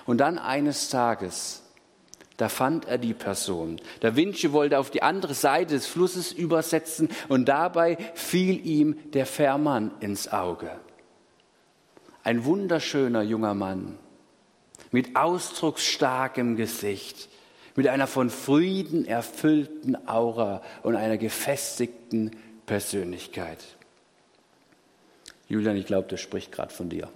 Und 0.07 0.19
dann 0.19 0.39
eines 0.39 0.91
Tages 0.91 1.64
da 2.37 2.49
fand 2.49 2.87
er 2.87 2.99
die 2.99 3.15
Person. 3.15 3.81
Da 4.01 4.17
Vinci 4.17 4.53
wollte 4.53 4.79
auf 4.79 4.91
die 4.91 5.03
andere 5.03 5.35
Seite 5.35 5.75
des 5.75 5.87
Flusses 5.87 6.33
übersetzen 6.33 7.09
und 7.29 7.49
dabei 7.49 7.97
fiel 8.15 8.65
ihm 8.67 9.11
der 9.13 9.27
Fährmann 9.27 9.93
ins 10.01 10.33
Auge. 10.33 10.71
Ein 12.25 12.45
wunderschöner 12.45 13.23
junger 13.23 13.55
Mann 13.55 13.99
mit 14.91 15.17
ausdrucksstarkem 15.17 16.57
Gesicht, 16.57 17.29
mit 17.77 17.89
einer 17.89 18.07
von 18.07 18.31
Frieden 18.31 19.05
erfüllten 19.05 20.09
Aura 20.09 20.63
und 20.83 20.95
einer 20.95 21.19
gefestigten 21.19 22.31
Persönlichkeit. 22.67 23.59
Julian, 25.49 25.77
ich 25.77 25.87
glaube, 25.87 26.09
der 26.09 26.17
spricht 26.17 26.53
gerade 26.53 26.73
von 26.73 26.89
dir. 26.89 27.09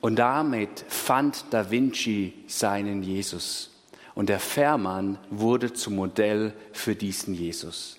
Und 0.00 0.16
damit 0.16 0.84
fand 0.88 1.44
Da 1.50 1.70
Vinci 1.70 2.34
seinen 2.46 3.02
Jesus. 3.02 3.70
Und 4.14 4.28
der 4.28 4.40
Fährmann 4.40 5.18
wurde 5.30 5.72
zum 5.72 5.96
Modell 5.96 6.52
für 6.72 6.94
diesen 6.94 7.34
Jesus. 7.34 7.98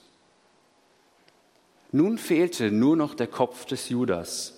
Nun 1.91 2.17
fehlte 2.17 2.71
nur 2.71 2.95
noch 2.95 3.13
der 3.13 3.27
Kopf 3.27 3.65
des 3.65 3.89
Judas. 3.89 4.57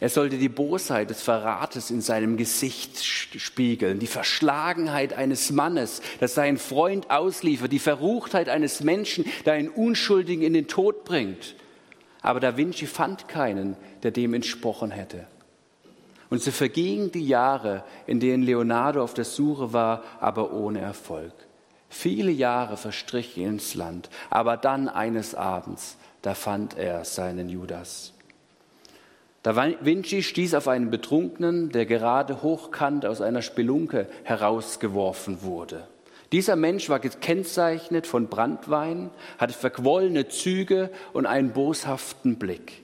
Er 0.00 0.08
sollte 0.08 0.38
die 0.38 0.48
Bosheit 0.48 1.10
des 1.10 1.22
Verrates 1.22 1.90
in 1.90 2.00
seinem 2.00 2.36
Gesicht 2.36 3.04
spiegeln, 3.04 3.98
die 3.98 4.06
Verschlagenheit 4.06 5.12
eines 5.12 5.50
Mannes, 5.50 6.00
das 6.20 6.34
seinen 6.34 6.56
Freund 6.56 7.10
ausliefert, 7.10 7.72
die 7.72 7.78
Verruchtheit 7.78 8.48
eines 8.48 8.82
Menschen, 8.82 9.24
der 9.44 9.54
einen 9.54 9.68
Unschuldigen 9.68 10.42
in 10.42 10.54
den 10.54 10.68
Tod 10.68 11.04
bringt. 11.04 11.56
Aber 12.20 12.38
Da 12.38 12.56
Vinci 12.56 12.86
fand 12.86 13.26
keinen, 13.28 13.76
der 14.04 14.12
dem 14.12 14.34
entsprochen 14.34 14.92
hätte. 14.92 15.26
Und 16.32 16.40
so 16.40 16.50
vergingen 16.50 17.12
die 17.12 17.26
Jahre, 17.26 17.84
in 18.06 18.18
denen 18.18 18.42
Leonardo 18.42 19.02
auf 19.02 19.12
der 19.12 19.26
Suche 19.26 19.74
war, 19.74 20.02
aber 20.18 20.54
ohne 20.54 20.80
Erfolg. 20.80 21.34
Viele 21.90 22.30
Jahre 22.30 22.78
verstrichen 22.78 23.44
ins 23.44 23.74
Land, 23.74 24.08
aber 24.30 24.56
dann 24.56 24.88
eines 24.88 25.34
Abends, 25.34 25.98
da 26.22 26.32
fand 26.34 26.78
er 26.78 27.04
seinen 27.04 27.50
Judas. 27.50 28.14
Da 29.42 29.54
Vinci 29.82 30.22
stieß 30.22 30.54
auf 30.54 30.68
einen 30.68 30.88
Betrunkenen, 30.88 31.68
der 31.68 31.84
gerade 31.84 32.42
hochkant 32.42 33.04
aus 33.04 33.20
einer 33.20 33.42
Spelunke 33.42 34.06
herausgeworfen 34.22 35.42
wurde. 35.42 35.86
Dieser 36.32 36.56
Mensch 36.56 36.88
war 36.88 36.98
gekennzeichnet 36.98 38.06
von 38.06 38.28
Brandwein, 38.28 39.10
hatte 39.36 39.52
verquollene 39.52 40.28
Züge 40.28 40.88
und 41.12 41.26
einen 41.26 41.52
boshaften 41.52 42.38
Blick. 42.38 42.82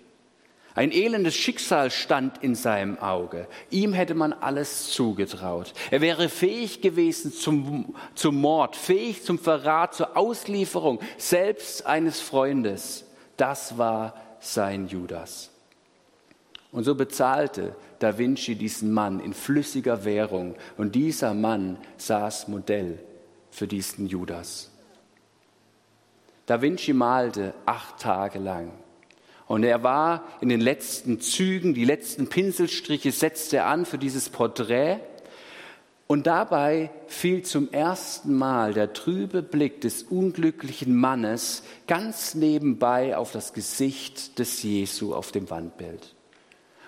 Ein 0.79 0.93
elendes 0.93 1.35
Schicksal 1.35 1.91
stand 1.91 2.45
in 2.45 2.55
seinem 2.55 3.01
Auge. 3.01 3.49
Ihm 3.69 3.93
hätte 3.93 4.15
man 4.15 4.33
alles 4.33 4.93
zugetraut. 4.93 5.73
Er 5.91 6.01
wäre 6.01 6.29
fähig 6.29 6.83
gewesen 6.83 7.33
zum, 7.33 7.97
zum 8.15 8.41
Mord, 8.41 8.77
fähig 8.77 9.25
zum 9.25 9.41
Verrat, 9.41 9.95
zur 9.95 10.17
Auslieferung, 10.17 11.01
selbst 11.17 11.85
eines 11.85 12.21
Freundes. 12.21 13.05
Das 13.37 13.77
war 13.77 14.15
sein 14.39 14.87
Judas. 14.87 15.51
Und 16.71 16.85
so 16.85 16.95
bezahlte 16.95 17.75
Da 17.99 18.17
Vinci 18.17 18.55
diesen 18.55 18.93
Mann 18.93 19.19
in 19.19 19.33
flüssiger 19.33 20.05
Währung. 20.05 20.55
Und 20.77 20.95
dieser 20.95 21.35
Mann 21.35 21.79
saß 21.97 22.47
Modell 22.47 23.01
für 23.51 23.67
diesen 23.67 24.07
Judas. 24.07 24.71
Da 26.47 26.63
Vinci 26.63 26.93
malte 26.93 27.53
acht 27.67 27.99
Tage 27.99 28.39
lang. 28.39 28.71
Und 29.49 29.64
er 29.64 29.83
war 29.83 30.25
in 30.43 30.50
den 30.50 30.61
letzten 30.61 31.21
Zügen, 31.21 31.73
die 31.73 31.87
letzten 31.87 32.28
Pinselstriche 32.28 33.11
setzte 33.11 33.57
er 33.57 33.67
an 33.67 33.87
für 33.87 33.97
dieses 33.97 34.28
Porträt. 34.28 35.00
Und 36.07 36.26
dabei 36.26 36.90
fiel 37.07 37.43
zum 37.43 37.73
ersten 37.73 38.35
Mal 38.35 38.75
der 38.75 38.93
trübe 38.93 39.43
Blick 39.43 39.81
des 39.81 40.02
unglücklichen 40.02 40.95
Mannes 40.95 41.62
ganz 41.87 42.35
nebenbei 42.35 43.17
auf 43.17 43.33
das 43.33 43.55
Gesicht 43.55 44.38
des 44.38 44.62
Jesu 44.62 45.14
auf 45.14 45.33
dem 45.33 45.49
Wandbild. 45.50 46.14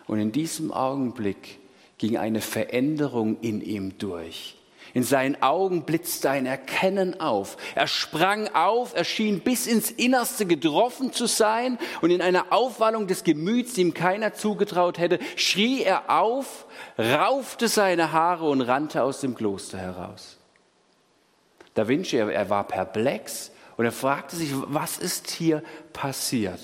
Und 0.07 0.21
in 0.21 0.33
diesem 0.33 0.71
Augenblick 0.71 1.61
ging 1.97 2.19
eine 2.19 2.41
Veränderung 2.41 3.41
in 3.41 3.63
ihm 3.63 3.97
durch. 3.99 4.60
In 4.95 5.03
seinen 5.03 5.43
Augen 5.43 5.85
blitzte 5.85 6.31
ein 6.31 6.47
Erkennen 6.47 7.21
auf. 7.21 7.57
Er 7.75 7.87
sprang 7.87 8.49
auf, 8.55 8.95
er 8.95 9.05
schien 9.05 9.41
bis 9.41 9.67
ins 9.67 9.91
Innerste 9.91 10.47
getroffen 10.47 11.13
zu 11.13 11.27
sein 11.27 11.79
und 12.01 12.11
in 12.11 12.23
einer 12.23 12.53
Aufwallung 12.53 13.07
des 13.07 13.25
Gemüts, 13.25 13.75
die 13.75 13.83
ihm 13.83 13.95
keiner 13.95 14.35
zugetraut 14.35 14.99
hätte, 14.99 15.19
schrie 15.37 15.83
er 15.83 16.11
auf, 16.11 16.67
raufte 16.99 17.69
seine 17.69 18.13
Haare 18.13 18.49
und 18.49 18.63
rannte 18.63 19.03
aus 19.03 19.21
dem 19.21 19.35
Kloster 19.35 19.79
heraus. 19.79 20.39
Da 21.75 21.87
Vinci, 21.87 22.17
er 22.17 22.51
war 22.51 22.65
perplex 22.65 23.53
und 23.77 23.85
er 23.85 23.93
fragte 23.93 24.37
sich, 24.37 24.51
was 24.53 24.99
ist 24.99 25.31
hier 25.31 25.63
passiert? 25.93 26.61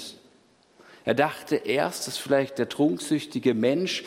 Er 1.07 1.15
dachte 1.15 1.55
erst, 1.55 2.09
dass 2.09 2.19
vielleicht 2.19 2.59
der 2.59 2.69
trunksüchtige 2.69 3.55
Mensch 3.55 4.03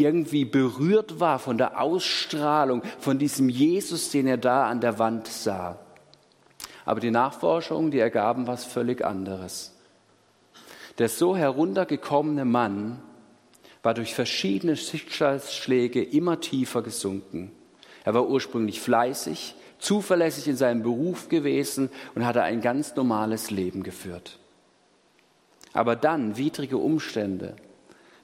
irgendwie 0.00 0.44
berührt 0.44 1.18
war 1.18 1.40
von 1.40 1.58
der 1.58 1.80
Ausstrahlung 1.80 2.82
von 3.00 3.18
diesem 3.18 3.48
Jesus, 3.48 4.10
den 4.10 4.28
er 4.28 4.36
da 4.36 4.68
an 4.68 4.80
der 4.80 5.00
Wand 5.00 5.26
sah. 5.26 5.80
Aber 6.84 7.00
die 7.00 7.10
Nachforschungen, 7.10 7.90
die 7.90 7.98
ergaben 7.98 8.46
was 8.46 8.64
völlig 8.64 9.04
anderes. 9.04 9.76
Der 10.98 11.08
so 11.08 11.36
heruntergekommene 11.36 12.44
Mann 12.44 13.02
war 13.82 13.92
durch 13.92 14.14
verschiedene 14.14 14.76
Schicksalsschläge 14.76 16.02
immer 16.02 16.40
tiefer 16.40 16.82
gesunken. 16.82 17.50
Er 18.04 18.14
war 18.14 18.28
ursprünglich 18.28 18.80
fleißig, 18.80 19.56
zuverlässig 19.80 20.46
in 20.46 20.56
seinem 20.56 20.84
Beruf 20.84 21.28
gewesen 21.28 21.90
und 22.14 22.24
hatte 22.24 22.44
ein 22.44 22.60
ganz 22.60 22.94
normales 22.94 23.50
Leben 23.50 23.82
geführt. 23.82 24.38
Aber 25.72 25.96
dann 25.96 26.36
widrige 26.36 26.78
Umstände, 26.78 27.56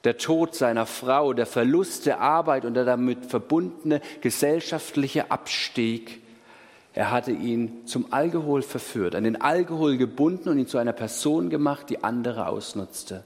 der 0.04 0.18
Tod 0.18 0.54
seiner 0.54 0.87
Frau, 0.87 1.32
der 1.32 1.46
Verlust 1.46 2.06
der 2.06 2.20
Arbeit 2.20 2.64
und 2.64 2.75
der 2.75 2.84
damit 2.84 3.26
verbundene 3.26 4.00
gesellschaftliche 4.20 5.30
Abstieg, 5.30 6.20
er 6.92 7.11
hatte 7.11 7.32
ihn 7.32 7.87
zum 7.87 8.12
Alkohol 8.12 8.62
verführt, 8.62 9.16
an 9.16 9.25
den 9.25 9.40
Alkohol 9.40 9.96
gebunden 9.96 10.49
und 10.50 10.58
ihn 10.58 10.68
zu 10.68 10.78
einer 10.78 10.92
Person 10.92 11.50
gemacht, 11.50 11.90
die 11.90 12.04
andere 12.04 12.46
ausnutzte. 12.46 13.25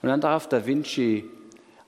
Und 0.00 0.08
dann 0.08 0.20
traf 0.20 0.48
Da 0.48 0.64
Vinci 0.64 1.24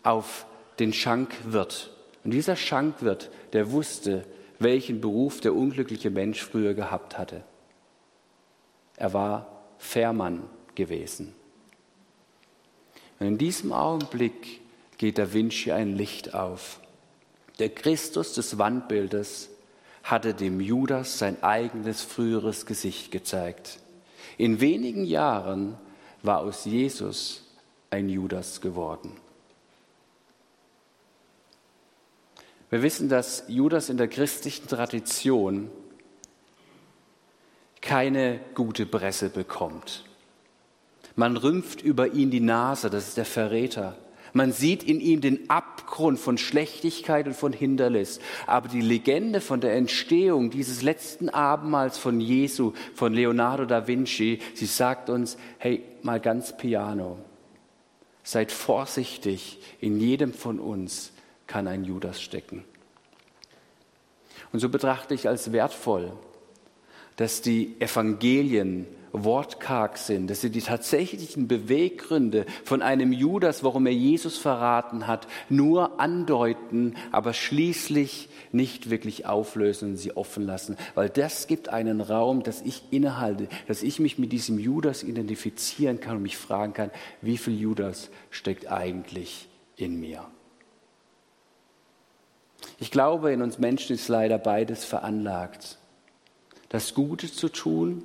auf 0.02 0.44
den 0.78 0.92
Schankwirt. 0.92 1.90
Und 2.24 2.32
dieser 2.32 2.56
Schankwirt, 2.56 3.30
der 3.54 3.70
wusste, 3.72 4.26
welchen 4.58 5.00
Beruf 5.00 5.40
der 5.40 5.54
unglückliche 5.54 6.10
Mensch 6.10 6.42
früher 6.42 6.74
gehabt 6.74 7.16
hatte. 7.16 7.42
Er 8.96 9.14
war 9.14 9.62
Fährmann 9.78 10.42
gewesen. 10.74 11.34
Und 13.20 13.26
in 13.26 13.38
diesem 13.38 13.72
Augenblick 13.72 14.60
geht 14.98 15.18
Da 15.18 15.32
Vinci 15.32 15.70
ein 15.70 15.94
Licht 15.94 16.34
auf. 16.34 16.80
Der 17.58 17.68
Christus 17.68 18.32
des 18.32 18.58
Wandbildes 18.58 19.50
hatte 20.02 20.34
dem 20.34 20.60
Judas 20.60 21.18
sein 21.18 21.42
eigenes 21.42 22.02
früheres 22.02 22.64
Gesicht 22.64 23.12
gezeigt. 23.12 23.78
In 24.38 24.60
wenigen 24.60 25.04
Jahren 25.04 25.76
war 26.22 26.40
aus 26.40 26.64
Jesus 26.64 27.44
ein 27.90 28.08
Judas 28.08 28.62
geworden. 28.62 29.16
Wir 32.70 32.82
wissen, 32.82 33.08
dass 33.08 33.44
Judas 33.48 33.90
in 33.90 33.98
der 33.98 34.08
christlichen 34.08 34.66
Tradition 34.66 35.70
keine 37.82 38.40
gute 38.54 38.86
Presse 38.86 39.28
bekommt. 39.28 40.04
Man 41.20 41.36
rümpft 41.36 41.82
über 41.82 42.14
ihn 42.14 42.30
die 42.30 42.40
Nase, 42.40 42.88
das 42.88 43.08
ist 43.08 43.18
der 43.18 43.26
Verräter. 43.26 43.94
Man 44.32 44.52
sieht 44.52 44.82
in 44.82 45.02
ihm 45.02 45.20
den 45.20 45.50
Abgrund 45.50 46.18
von 46.18 46.38
Schlechtigkeit 46.38 47.26
und 47.26 47.34
von 47.34 47.52
Hindernis. 47.52 48.20
Aber 48.46 48.68
die 48.68 48.80
Legende 48.80 49.42
von 49.42 49.60
der 49.60 49.74
Entstehung 49.74 50.48
dieses 50.48 50.80
letzten 50.80 51.28
Abendmahls 51.28 51.98
von 51.98 52.22
Jesu, 52.22 52.72
von 52.94 53.12
Leonardo 53.12 53.66
da 53.66 53.86
Vinci, 53.86 54.38
sie 54.54 54.64
sagt 54.64 55.10
uns, 55.10 55.36
hey, 55.58 55.84
mal 56.00 56.20
ganz 56.20 56.56
piano. 56.56 57.18
Seid 58.22 58.50
vorsichtig, 58.50 59.58
in 59.78 60.00
jedem 60.00 60.32
von 60.32 60.58
uns 60.58 61.12
kann 61.46 61.68
ein 61.68 61.84
Judas 61.84 62.22
stecken. 62.22 62.64
Und 64.52 64.60
so 64.60 64.70
betrachte 64.70 65.12
ich 65.12 65.28
als 65.28 65.52
wertvoll, 65.52 66.14
dass 67.16 67.42
die 67.42 67.76
Evangelien 67.80 68.86
wortkarg 69.12 69.98
sind, 69.98 70.28
dass 70.28 70.40
sie 70.40 70.50
die 70.50 70.60
tatsächlichen 70.60 71.48
Beweggründe 71.48 72.46
von 72.64 72.82
einem 72.82 73.12
Judas, 73.12 73.64
warum 73.64 73.86
er 73.86 73.92
Jesus 73.92 74.38
verraten 74.38 75.06
hat, 75.06 75.26
nur 75.48 76.00
andeuten, 76.00 76.94
aber 77.10 77.32
schließlich 77.32 78.28
nicht 78.52 78.90
wirklich 78.90 79.26
auflösen 79.26 79.90
und 79.90 79.96
sie 79.96 80.16
offen 80.16 80.44
lassen, 80.44 80.76
weil 80.94 81.08
das 81.08 81.46
gibt 81.46 81.68
einen 81.68 82.00
Raum, 82.00 82.42
dass 82.42 82.62
ich 82.62 82.84
innehalte, 82.90 83.48
dass 83.66 83.82
ich 83.82 84.00
mich 84.00 84.18
mit 84.18 84.32
diesem 84.32 84.58
Judas 84.58 85.02
identifizieren 85.02 86.00
kann 86.00 86.16
und 86.16 86.22
mich 86.22 86.36
fragen 86.36 86.72
kann, 86.72 86.90
wie 87.20 87.36
viel 87.36 87.58
Judas 87.58 88.10
steckt 88.30 88.70
eigentlich 88.70 89.48
in 89.76 89.98
mir. 89.98 90.24
Ich 92.78 92.90
glaube, 92.90 93.32
in 93.32 93.42
uns 93.42 93.58
Menschen 93.58 93.94
ist 93.94 94.08
leider 94.08 94.38
beides 94.38 94.84
veranlagt. 94.84 95.79
Das 96.70 96.94
Gute 96.94 97.30
zu 97.30 97.50
tun 97.50 98.02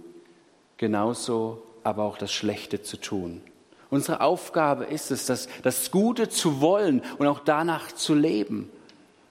genauso 0.77 1.61
aber 1.83 2.03
auch 2.03 2.17
das 2.17 2.33
Schlechte 2.33 2.81
zu 2.81 2.97
tun. 2.97 3.41
Unsere 3.91 4.21
Aufgabe 4.21 4.85
ist 4.85 5.11
es, 5.11 5.27
das, 5.27 5.47
das 5.61 5.91
Gute 5.91 6.29
zu 6.29 6.59
wollen 6.59 7.01
und 7.19 7.27
auch 7.27 7.39
danach 7.39 7.91
zu 7.91 8.15
leben. 8.15 8.69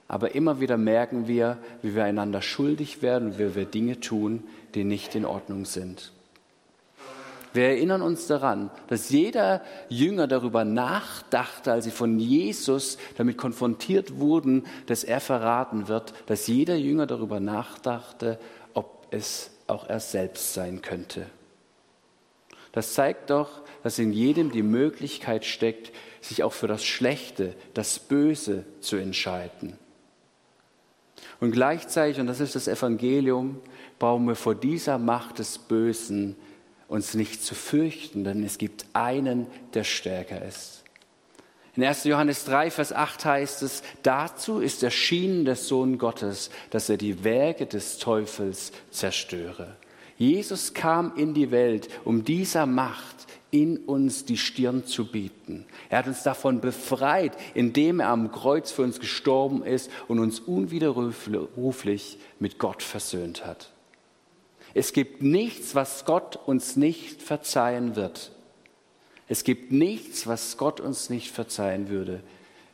Aber 0.07 0.35
immer 0.35 0.61
wieder 0.61 0.77
merken 0.77 1.27
wir, 1.27 1.57
wie 1.81 1.95
wir 1.95 2.05
einander 2.05 2.41
schuldig 2.41 3.01
werden, 3.01 3.37
wie 3.37 3.55
wir 3.55 3.65
Dinge 3.65 3.99
tun, 3.99 4.43
die 4.73 4.83
nicht 4.83 5.15
in 5.15 5.25
Ordnung 5.25 5.65
sind. 5.65 6.13
Wir 7.53 7.69
erinnern 7.69 8.01
uns 8.01 8.27
daran, 8.27 8.69
dass 8.87 9.09
jeder 9.09 9.61
Jünger 9.87 10.27
darüber 10.27 10.65
nachdachte, 10.65 11.71
als 11.71 11.85
sie 11.85 11.91
von 11.91 12.19
Jesus 12.19 12.97
damit 13.17 13.37
konfrontiert 13.37 14.19
wurden, 14.19 14.65
dass 14.87 15.03
er 15.03 15.21
verraten 15.21 15.87
wird, 15.87 16.13
dass 16.27 16.47
jeder 16.47 16.75
Jünger 16.75 17.07
darüber 17.07 17.39
nachdachte, 17.39 18.39
es 19.11 19.51
auch 19.67 19.87
er 19.87 19.99
selbst 19.99 20.53
sein 20.53 20.81
könnte. 20.81 21.25
Das 22.71 22.93
zeigt 22.93 23.29
doch, 23.29 23.61
dass 23.83 23.99
in 23.99 24.11
jedem 24.11 24.51
die 24.51 24.63
Möglichkeit 24.63 25.45
steckt, 25.45 25.91
sich 26.21 26.43
auch 26.43 26.53
für 26.53 26.67
das 26.67 26.83
Schlechte, 26.83 27.55
das 27.73 27.99
Böse 27.99 28.65
zu 28.81 28.97
entscheiden. 28.97 29.77
Und 31.39 31.51
gleichzeitig, 31.51 32.19
und 32.19 32.27
das 32.27 32.39
ist 32.39 32.55
das 32.55 32.67
Evangelium, 32.67 33.61
brauchen 33.99 34.27
wir 34.27 34.35
vor 34.35 34.55
dieser 34.55 34.97
Macht 34.97 35.39
des 35.39 35.57
Bösen 35.57 36.35
uns 36.87 37.13
nicht 37.13 37.43
zu 37.43 37.55
fürchten, 37.55 38.23
denn 38.23 38.43
es 38.43 38.57
gibt 38.57 38.85
einen, 38.93 39.47
der 39.73 39.83
stärker 39.83 40.43
ist. 40.43 40.84
In 41.75 41.83
1. 41.83 42.05
Johannes 42.05 42.45
3, 42.45 42.71
Vers 42.71 42.93
8 42.93 43.25
heißt 43.25 43.63
es, 43.63 43.83
dazu 44.01 44.59
ist 44.59 44.81
erschienen 44.81 45.43
der 45.43 45.57
Sohn 45.57 45.97
Gottes, 45.97 46.49
dass 46.69 46.87
er 46.87 46.95
die 46.95 47.25
Werke 47.25 47.65
des 47.65 47.97
Teufels 47.97 48.71
zerstöre. 48.91 49.75
Jesus 50.17 50.73
kam 50.73 51.11
in 51.17 51.33
die 51.33 51.51
Welt, 51.51 51.89
um 52.05 52.23
dieser 52.23 52.65
Macht 52.65 53.27
in 53.51 53.77
uns 53.77 54.23
die 54.23 54.37
Stirn 54.37 54.85
zu 54.85 55.11
bieten. 55.11 55.65
Er 55.89 55.99
hat 55.99 56.07
uns 56.07 56.23
davon 56.23 56.61
befreit, 56.61 57.37
indem 57.53 57.99
er 57.99 58.09
am 58.09 58.31
Kreuz 58.31 58.71
für 58.71 58.83
uns 58.83 59.01
gestorben 59.01 59.61
ist 59.63 59.91
und 60.07 60.19
uns 60.19 60.39
unwiderruflich 60.39 62.17
mit 62.39 62.57
Gott 62.57 62.83
versöhnt 62.83 63.45
hat. 63.45 63.71
Es 64.73 64.93
gibt 64.93 65.21
nichts, 65.21 65.75
was 65.75 66.05
Gott 66.05 66.37
uns 66.45 66.77
nicht 66.77 67.21
verzeihen 67.21 67.97
wird. 67.97 68.31
Es 69.27 69.43
gibt 69.43 69.71
nichts, 69.71 70.27
was 70.27 70.57
Gott 70.57 70.79
uns 70.79 71.09
nicht 71.09 71.31
verzeihen 71.31 71.89
würde 71.89 72.21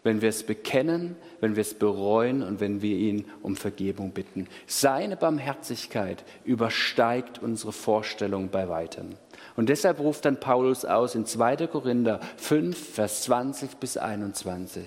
wenn 0.04 0.22
wir 0.22 0.30
es 0.30 0.44
bekennen, 0.44 1.16
wenn 1.42 1.56
wir 1.56 1.62
es 1.62 1.74
bereuen 1.74 2.42
und 2.42 2.60
wenn 2.60 2.82
wir 2.82 2.96
ihn 2.96 3.26
um 3.42 3.56
Vergebung 3.56 4.12
bitten. 4.12 4.48
Seine 4.66 5.16
Barmherzigkeit 5.16 6.24
übersteigt 6.44 7.42
unsere 7.42 7.72
Vorstellung 7.72 8.50
bei 8.50 8.68
weitem. 8.68 9.10
Und 9.56 9.70
deshalb 9.70 10.00
ruft 10.00 10.26
dann 10.26 10.40
Paulus 10.40 10.86
aus 10.86 11.16
in 11.16 11.26
2. 11.26 11.68
Korinther 11.68 12.20
5, 12.38 12.94
Vers 12.96 13.24
20 13.24 13.78
bis 13.78 13.98
21. 13.98 14.84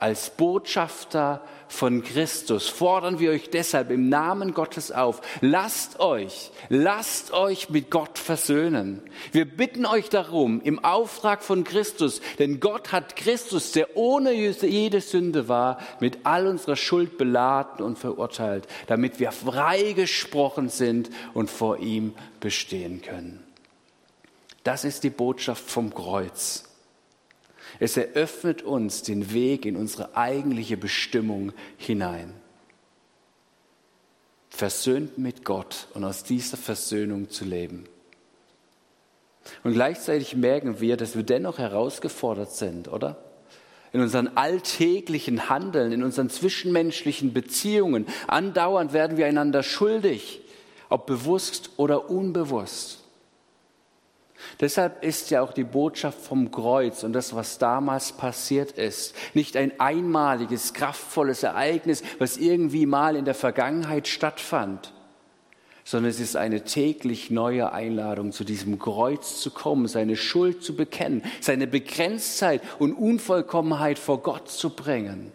Als 0.00 0.30
Botschafter 0.30 1.40
von 1.66 2.04
Christus 2.04 2.68
fordern 2.68 3.18
wir 3.18 3.32
euch 3.32 3.50
deshalb 3.50 3.90
im 3.90 4.08
Namen 4.08 4.54
Gottes 4.54 4.92
auf, 4.92 5.20
lasst 5.40 5.98
euch, 5.98 6.52
lasst 6.68 7.32
euch 7.32 7.68
mit 7.68 7.90
Gott 7.90 8.16
versöhnen. 8.16 9.02
Wir 9.32 9.44
bitten 9.44 9.86
euch 9.86 10.08
darum 10.08 10.60
im 10.62 10.84
Auftrag 10.84 11.42
von 11.42 11.64
Christus, 11.64 12.20
denn 12.38 12.60
Gott 12.60 12.92
hat 12.92 13.16
Christus, 13.16 13.72
der 13.72 13.96
ohne 13.96 14.32
jede 14.32 15.00
Sünde 15.00 15.48
war, 15.48 15.78
mit 15.98 16.20
all 16.22 16.46
unserer 16.46 16.76
Schuld 16.76 17.18
beladen 17.18 17.84
und 17.84 17.98
verurteilt, 17.98 18.68
damit 18.86 19.18
wir 19.18 19.32
freigesprochen 19.32 20.68
sind 20.68 21.10
und 21.34 21.50
vor 21.50 21.78
ihm 21.78 22.14
bestehen 22.38 23.02
können. 23.02 23.44
Das 24.62 24.84
ist 24.84 25.02
die 25.02 25.10
Botschaft 25.10 25.68
vom 25.68 25.92
Kreuz. 25.92 26.67
Es 27.80 27.96
eröffnet 27.96 28.62
uns 28.62 29.02
den 29.02 29.32
Weg 29.32 29.64
in 29.64 29.76
unsere 29.76 30.16
eigentliche 30.16 30.76
Bestimmung 30.76 31.52
hinein. 31.76 32.34
Versöhnt 34.50 35.18
mit 35.18 35.44
Gott 35.44 35.86
und 35.94 36.04
aus 36.04 36.24
dieser 36.24 36.56
Versöhnung 36.56 37.30
zu 37.30 37.44
leben. 37.44 37.84
Und 39.62 39.72
gleichzeitig 39.72 40.34
merken 40.34 40.80
wir, 40.80 40.96
dass 40.96 41.16
wir 41.16 41.22
dennoch 41.22 41.58
herausgefordert 41.58 42.52
sind, 42.52 42.88
oder? 42.88 43.16
In 43.92 44.00
unseren 44.00 44.28
alltäglichen 44.36 45.48
Handeln, 45.48 45.92
in 45.92 46.02
unseren 46.02 46.28
zwischenmenschlichen 46.28 47.32
Beziehungen. 47.32 48.06
Andauernd 48.26 48.92
werden 48.92 49.16
wir 49.16 49.26
einander 49.26 49.62
schuldig, 49.62 50.40
ob 50.90 51.06
bewusst 51.06 51.70
oder 51.76 52.10
unbewusst. 52.10 53.07
Deshalb 54.60 55.04
ist 55.04 55.30
ja 55.30 55.42
auch 55.42 55.52
die 55.52 55.64
Botschaft 55.64 56.20
vom 56.20 56.50
Kreuz 56.50 57.02
und 57.04 57.12
das, 57.12 57.34
was 57.34 57.58
damals 57.58 58.12
passiert 58.12 58.72
ist, 58.72 59.14
nicht 59.34 59.56
ein 59.56 59.78
einmaliges, 59.78 60.74
kraftvolles 60.74 61.42
Ereignis, 61.42 62.02
was 62.18 62.36
irgendwie 62.36 62.86
mal 62.86 63.16
in 63.16 63.24
der 63.24 63.34
Vergangenheit 63.34 64.08
stattfand, 64.08 64.92
sondern 65.84 66.10
es 66.10 66.20
ist 66.20 66.36
eine 66.36 66.64
täglich 66.64 67.30
neue 67.30 67.72
Einladung, 67.72 68.32
zu 68.32 68.44
diesem 68.44 68.78
Kreuz 68.78 69.40
zu 69.40 69.50
kommen, 69.50 69.86
seine 69.88 70.16
Schuld 70.16 70.62
zu 70.62 70.76
bekennen, 70.76 71.22
seine 71.40 71.66
Begrenztheit 71.66 72.62
und 72.78 72.92
Unvollkommenheit 72.92 73.98
vor 73.98 74.22
Gott 74.22 74.48
zu 74.48 74.70
bringen. 74.70 75.32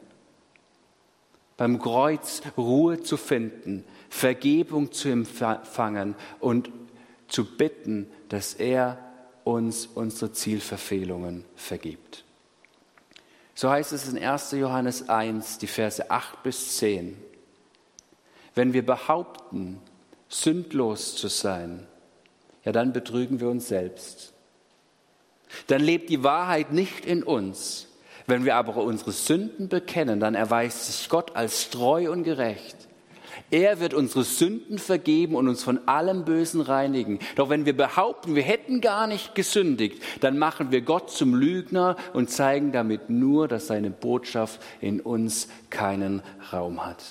Beim 1.58 1.80
Kreuz 1.80 2.42
Ruhe 2.58 3.02
zu 3.02 3.18
finden, 3.18 3.84
Vergebung 4.10 4.92
zu 4.92 5.10
empfangen 5.10 6.16
und 6.40 6.70
zu 7.28 7.46
bitten, 7.46 8.08
dass 8.34 8.56
er 8.56 8.98
uns 9.44 9.86
unsere 9.86 10.32
Zielverfehlungen 10.32 11.46
vergibt. 11.56 12.24
So 13.54 13.70
heißt 13.70 13.94
es 13.94 14.10
in 14.10 14.18
1. 14.18 14.54
Johannes 14.54 15.08
1, 15.08 15.60
die 15.60 15.68
Verse 15.68 16.10
8 16.10 16.42
bis 16.42 16.78
10. 16.78 17.16
Wenn 18.56 18.74
wir 18.74 18.84
behaupten, 18.84 19.80
sündlos 20.30 21.16
zu 21.16 21.28
sein, 21.28 21.86
ja, 22.66 22.72
dann 22.72 22.92
betrügen 22.92 23.40
wir 23.40 23.50
uns 23.50 23.68
selbst. 23.68 24.34
Dann 25.68 25.84
lebt 25.84 26.10
die 26.10 26.24
Wahrheit 26.24 26.72
nicht 26.72 27.06
in 27.06 27.22
uns. 27.22 27.88
Wenn 28.26 28.46
wir 28.46 28.56
aber 28.56 28.78
unsere 28.78 29.12
Sünden 29.12 29.70
bekennen, 29.70 30.20
dann 30.20 30.34
erweist 30.34 30.88
sich 30.88 31.08
Gott 31.08 31.36
als 31.36 31.70
treu 31.70 32.12
und 32.12 32.24
gerecht 32.24 32.88
er 33.52 33.80
wird 33.80 33.94
unsere 33.94 34.24
Sünden 34.24 34.80
vergeben 34.80 35.36
und 35.36 35.48
uns 35.48 35.64
von 35.64 35.88
allem 35.88 36.26
Bösen 36.26 36.62
reinigen. 36.62 37.20
Doch 37.36 37.50
wenn 37.50 37.66
wir 37.66 37.76
behaupten, 37.76 38.36
wir 38.36 38.44
hätten 38.44 38.82
gar 38.82 39.08
nicht 39.08 39.36
gesündigt, 39.36 40.02
dann 40.22 40.38
machen 40.38 40.72
wir 40.72 40.82
Gott 40.82 41.12
zum 41.12 41.36
Lügner 41.36 41.96
und 42.14 42.30
zeigen 42.30 42.72
damit 42.72 43.10
nur, 43.10 43.48
dass 43.48 43.68
seine 43.68 43.90
Botschaft 43.90 44.62
in 44.82 45.00
uns 45.00 45.48
keinen 45.70 46.22
Raum 46.52 46.86
hat. 46.86 47.04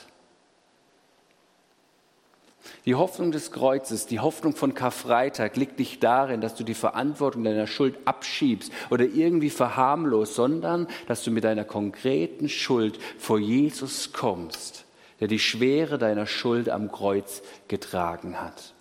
Die 2.84 2.94
Hoffnung 2.94 3.32
des 3.32 3.52
Kreuzes, 3.52 4.06
die 4.06 4.20
Hoffnung 4.20 4.54
von 4.54 4.74
Karfreitag 4.74 5.56
liegt 5.56 5.78
nicht 5.78 6.02
darin, 6.02 6.40
dass 6.40 6.54
du 6.54 6.64
die 6.64 6.74
Verantwortung 6.74 7.44
deiner 7.44 7.66
Schuld 7.66 7.96
abschiebst 8.04 8.72
oder 8.90 9.04
irgendwie 9.04 9.50
verharmlost, 9.50 10.34
sondern 10.34 10.88
dass 11.06 11.22
du 11.22 11.30
mit 11.30 11.44
deiner 11.44 11.64
konkreten 11.64 12.48
Schuld 12.48 12.98
vor 13.18 13.38
Jesus 13.38 14.12
kommst 14.12 14.84
der 15.22 15.28
die 15.28 15.38
Schwere 15.38 15.98
deiner 15.98 16.26
Schuld 16.26 16.68
am 16.68 16.90
Kreuz 16.90 17.42
getragen 17.68 18.40
hat. 18.40 18.74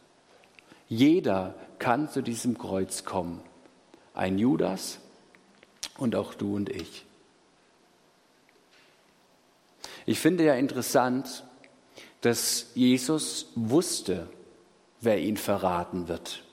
Jeder 0.87 1.53
kann 1.77 2.09
zu 2.09 2.23
diesem 2.23 2.57
Kreuz 2.57 3.05
kommen. 3.05 3.43
Ein 4.15 4.39
Judas 4.39 4.97
und 5.99 6.15
auch 6.15 6.33
du 6.33 6.55
und 6.55 6.69
ich. 6.69 7.05
Ich 10.07 10.19
finde 10.19 10.43
ja 10.43 10.55
interessant, 10.55 11.43
dass 12.21 12.71
Jesus 12.73 13.51
wusste, 13.53 14.27
wer 14.99 15.19
ihn 15.19 15.37
verraten 15.37 16.07
wird. 16.07 16.43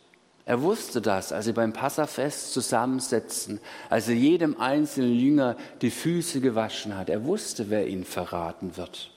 Er 0.45 0.61
wusste 0.61 1.01
das, 1.01 1.33
als 1.33 1.47
sie 1.47 1.55
beim 1.55 1.73
Passafest 1.73 2.53
zusammensetzten, 2.53 3.59
als 3.89 4.09
er 4.09 4.17
jedem 4.17 4.61
einzelnen 4.61 5.19
Jünger 5.19 5.57
die 5.81 5.91
Füße 5.91 6.43
gewaschen 6.43 6.95
hat. 6.95 7.09
Er 7.09 7.25
wusste, 7.25 7.71
wer 7.71 7.89
ihn 7.89 8.05
verraten 8.05 8.77
wird. 8.77 9.13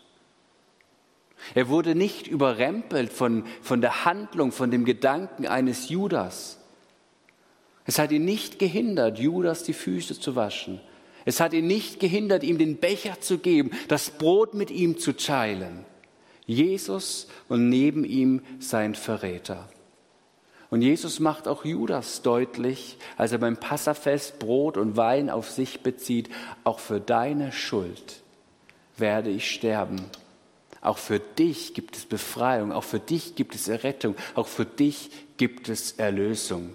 Er 1.55 1.69
wurde 1.69 1.95
nicht 1.95 2.27
überrempelt 2.27 3.11
von, 3.11 3.45
von 3.61 3.81
der 3.81 4.05
Handlung, 4.05 4.51
von 4.51 4.71
dem 4.71 4.85
Gedanken 4.85 5.47
eines 5.47 5.89
Judas. 5.89 6.59
Es 7.85 7.99
hat 7.99 8.11
ihn 8.11 8.25
nicht 8.25 8.59
gehindert, 8.59 9.19
Judas 9.19 9.63
die 9.63 9.73
Füße 9.73 10.19
zu 10.19 10.35
waschen. 10.35 10.79
Es 11.25 11.39
hat 11.39 11.53
ihn 11.53 11.67
nicht 11.67 11.99
gehindert, 11.99 12.43
ihm 12.43 12.57
den 12.57 12.77
Becher 12.77 13.19
zu 13.21 13.37
geben, 13.37 13.71
das 13.87 14.11
Brot 14.11 14.53
mit 14.53 14.71
ihm 14.71 14.97
zu 14.97 15.13
teilen. 15.13 15.85
Jesus 16.45 17.27
und 17.47 17.69
neben 17.69 18.03
ihm 18.03 18.41
sein 18.59 18.95
Verräter. 18.95 19.69
Und 20.69 20.81
Jesus 20.81 21.19
macht 21.19 21.47
auch 21.47 21.65
Judas 21.65 22.21
deutlich, 22.21 22.97
als 23.17 23.33
er 23.33 23.39
beim 23.39 23.57
Passafest 23.57 24.39
Brot 24.39 24.77
und 24.77 24.95
Wein 24.95 25.29
auf 25.29 25.49
sich 25.49 25.81
bezieht, 25.81 26.29
auch 26.63 26.79
für 26.79 26.99
deine 26.99 27.51
Schuld 27.51 28.21
werde 28.97 29.29
ich 29.29 29.51
sterben 29.51 30.01
auch 30.81 30.97
für 30.97 31.19
dich 31.19 31.73
gibt 31.75 31.95
es 31.95 32.05
Befreiung, 32.05 32.71
auch 32.71 32.83
für 32.83 32.99
dich 32.99 33.35
gibt 33.35 33.53
es 33.53 33.67
Errettung, 33.67 34.15
auch 34.33 34.47
für 34.47 34.65
dich 34.65 35.11
gibt 35.37 35.69
es 35.69 35.93
Erlösung. 35.93 36.71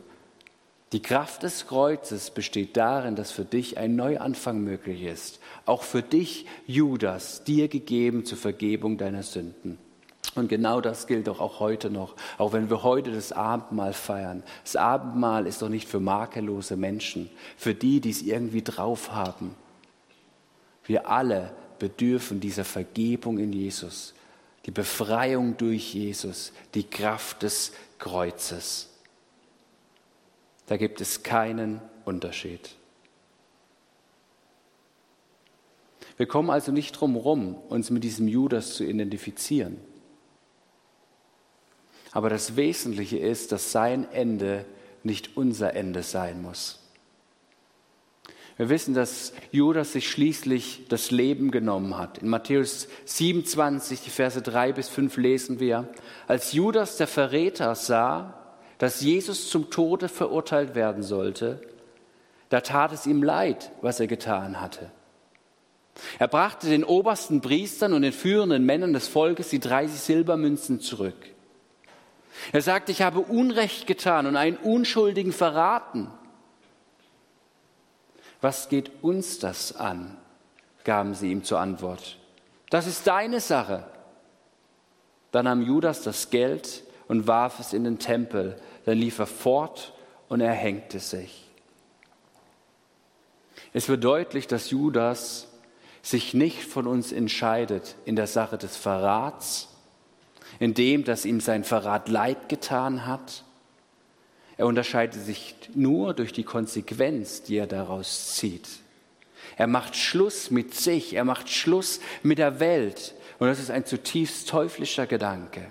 Die 0.92 1.02
Kraft 1.02 1.42
des 1.42 1.66
Kreuzes 1.66 2.30
besteht 2.30 2.76
darin, 2.76 3.16
dass 3.16 3.32
für 3.32 3.44
dich 3.44 3.76
ein 3.76 3.96
Neuanfang 3.96 4.60
möglich 4.60 5.02
ist. 5.02 5.40
Auch 5.66 5.82
für 5.82 6.02
dich, 6.02 6.46
Judas, 6.66 7.42
dir 7.42 7.66
gegeben 7.66 8.24
zur 8.24 8.38
Vergebung 8.38 8.96
deiner 8.96 9.24
Sünden. 9.24 9.78
Und 10.36 10.48
genau 10.48 10.80
das 10.80 11.08
gilt 11.08 11.26
doch 11.26 11.40
auch 11.40 11.58
heute 11.58 11.90
noch, 11.90 12.14
auch 12.38 12.52
wenn 12.52 12.70
wir 12.70 12.84
heute 12.84 13.10
das 13.10 13.32
Abendmahl 13.32 13.94
feiern. 13.94 14.44
Das 14.62 14.76
Abendmahl 14.76 15.46
ist 15.46 15.62
doch 15.62 15.68
nicht 15.68 15.88
für 15.88 15.98
makellose 15.98 16.76
Menschen, 16.76 17.30
für 17.56 17.74
die, 17.74 18.00
die 18.00 18.10
es 18.10 18.22
irgendwie 18.22 18.62
drauf 18.62 19.12
haben. 19.12 19.56
Wir 20.84 21.08
alle 21.08 21.52
bedürfen 21.78 22.40
dieser 22.40 22.64
Vergebung 22.64 23.38
in 23.38 23.52
Jesus, 23.52 24.14
die 24.64 24.70
Befreiung 24.70 25.56
durch 25.56 25.94
Jesus, 25.94 26.52
die 26.74 26.84
Kraft 26.84 27.42
des 27.42 27.72
Kreuzes. 27.98 28.90
Da 30.66 30.76
gibt 30.76 31.00
es 31.00 31.22
keinen 31.22 31.80
Unterschied. 32.04 32.70
Wir 36.16 36.26
kommen 36.26 36.50
also 36.50 36.72
nicht 36.72 36.92
drum 36.92 37.12
herum, 37.12 37.54
uns 37.68 37.90
mit 37.90 38.02
diesem 38.02 38.26
Judas 38.26 38.74
zu 38.74 38.84
identifizieren. 38.84 39.78
Aber 42.12 42.30
das 42.30 42.56
Wesentliche 42.56 43.18
ist, 43.18 43.52
dass 43.52 43.72
sein 43.72 44.10
Ende 44.10 44.64
nicht 45.02 45.36
unser 45.36 45.74
Ende 45.74 46.02
sein 46.02 46.40
muss. 46.40 46.80
Wir 48.56 48.70
wissen, 48.70 48.94
dass 48.94 49.34
Judas 49.50 49.92
sich 49.92 50.10
schließlich 50.10 50.86
das 50.88 51.10
Leben 51.10 51.50
genommen 51.50 51.98
hat. 51.98 52.18
In 52.18 52.28
Matthäus 52.28 52.88
27, 53.04 54.00
die 54.00 54.10
Verse 54.10 54.40
3 54.40 54.72
bis 54.72 54.88
5 54.88 55.16
lesen 55.18 55.60
wir, 55.60 55.88
als 56.26 56.52
Judas 56.52 56.96
der 56.96 57.06
Verräter 57.06 57.74
sah, 57.74 58.34
dass 58.78 59.02
Jesus 59.02 59.50
zum 59.50 59.70
Tode 59.70 60.08
verurteilt 60.08 60.74
werden 60.74 61.02
sollte, 61.02 61.60
da 62.48 62.60
tat 62.60 62.92
es 62.92 63.06
ihm 63.06 63.22
leid, 63.22 63.72
was 63.82 64.00
er 64.00 64.06
getan 64.06 64.60
hatte. 64.60 64.90
Er 66.18 66.28
brachte 66.28 66.68
den 66.68 66.84
obersten 66.84 67.40
Priestern 67.40 67.92
und 67.92 68.02
den 68.02 68.12
führenden 68.12 68.64
Männern 68.64 68.92
des 68.92 69.08
Volkes 69.08 69.48
die 69.48 69.60
30 69.60 69.98
Silbermünzen 69.98 70.80
zurück. 70.80 71.16
Er 72.52 72.62
sagte, 72.62 72.92
ich 72.92 73.02
habe 73.02 73.20
Unrecht 73.20 73.86
getan 73.86 74.26
und 74.26 74.36
einen 74.36 74.58
Unschuldigen 74.58 75.32
verraten. 75.32 76.08
Was 78.40 78.68
geht 78.68 78.90
uns 79.02 79.38
das 79.38 79.74
an? 79.76 80.16
gaben 80.84 81.14
sie 81.14 81.32
ihm 81.32 81.42
zur 81.42 81.58
Antwort. 81.58 82.16
Das 82.70 82.86
ist 82.86 83.06
deine 83.06 83.40
Sache. 83.40 83.84
Dann 85.32 85.44
nahm 85.44 85.62
Judas 85.62 86.02
das 86.02 86.30
Geld 86.30 86.84
und 87.08 87.26
warf 87.26 87.58
es 87.58 87.72
in 87.72 87.84
den 87.84 87.98
Tempel. 87.98 88.56
Dann 88.84 88.96
lief 88.96 89.18
er 89.18 89.26
fort 89.26 89.92
und 90.28 90.40
erhängte 90.40 91.00
sich. 91.00 91.50
Es 93.72 93.88
wird 93.88 94.04
deutlich, 94.04 94.46
dass 94.46 94.70
Judas 94.70 95.48
sich 96.02 96.34
nicht 96.34 96.62
von 96.62 96.86
uns 96.86 97.10
entscheidet 97.10 97.96
in 98.04 98.14
der 98.16 98.28
Sache 98.28 98.56
des 98.58 98.76
Verrats, 98.76 99.68
in 100.60 100.72
dem, 100.72 101.04
dass 101.04 101.24
ihm 101.24 101.40
sein 101.40 101.64
Verrat 101.64 102.08
leid 102.08 102.48
getan 102.48 103.06
hat, 103.06 103.44
er 104.56 104.66
unterscheidet 104.66 105.22
sich 105.22 105.54
nur 105.74 106.14
durch 106.14 106.32
die 106.32 106.44
Konsequenz, 106.44 107.42
die 107.42 107.56
er 107.56 107.66
daraus 107.66 108.36
zieht. 108.36 108.68
Er 109.56 109.66
macht 109.66 109.96
Schluss 109.96 110.50
mit 110.50 110.74
sich, 110.74 111.14
er 111.14 111.24
macht 111.24 111.50
Schluss 111.50 112.00
mit 112.22 112.38
der 112.38 112.58
Welt. 112.60 113.14
Und 113.38 113.48
das 113.48 113.58
ist 113.58 113.70
ein 113.70 113.84
zutiefst 113.84 114.48
teuflischer 114.48 115.06
Gedanke. 115.06 115.66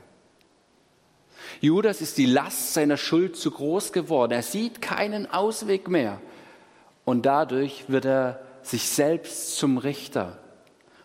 Judas 1.61 2.01
ist 2.01 2.17
die 2.17 2.25
Last 2.25 2.73
seiner 2.73 2.97
Schuld 2.97 3.35
zu 3.35 3.51
groß 3.51 3.91
geworden. 3.91 4.31
Er 4.31 4.43
sieht 4.43 4.81
keinen 4.81 5.31
Ausweg 5.31 5.87
mehr. 5.87 6.21
Und 7.05 7.25
dadurch 7.25 7.85
wird 7.87 8.05
er 8.05 8.39
sich 8.61 8.89
selbst 8.89 9.57
zum 9.57 9.77
Richter. 9.77 10.39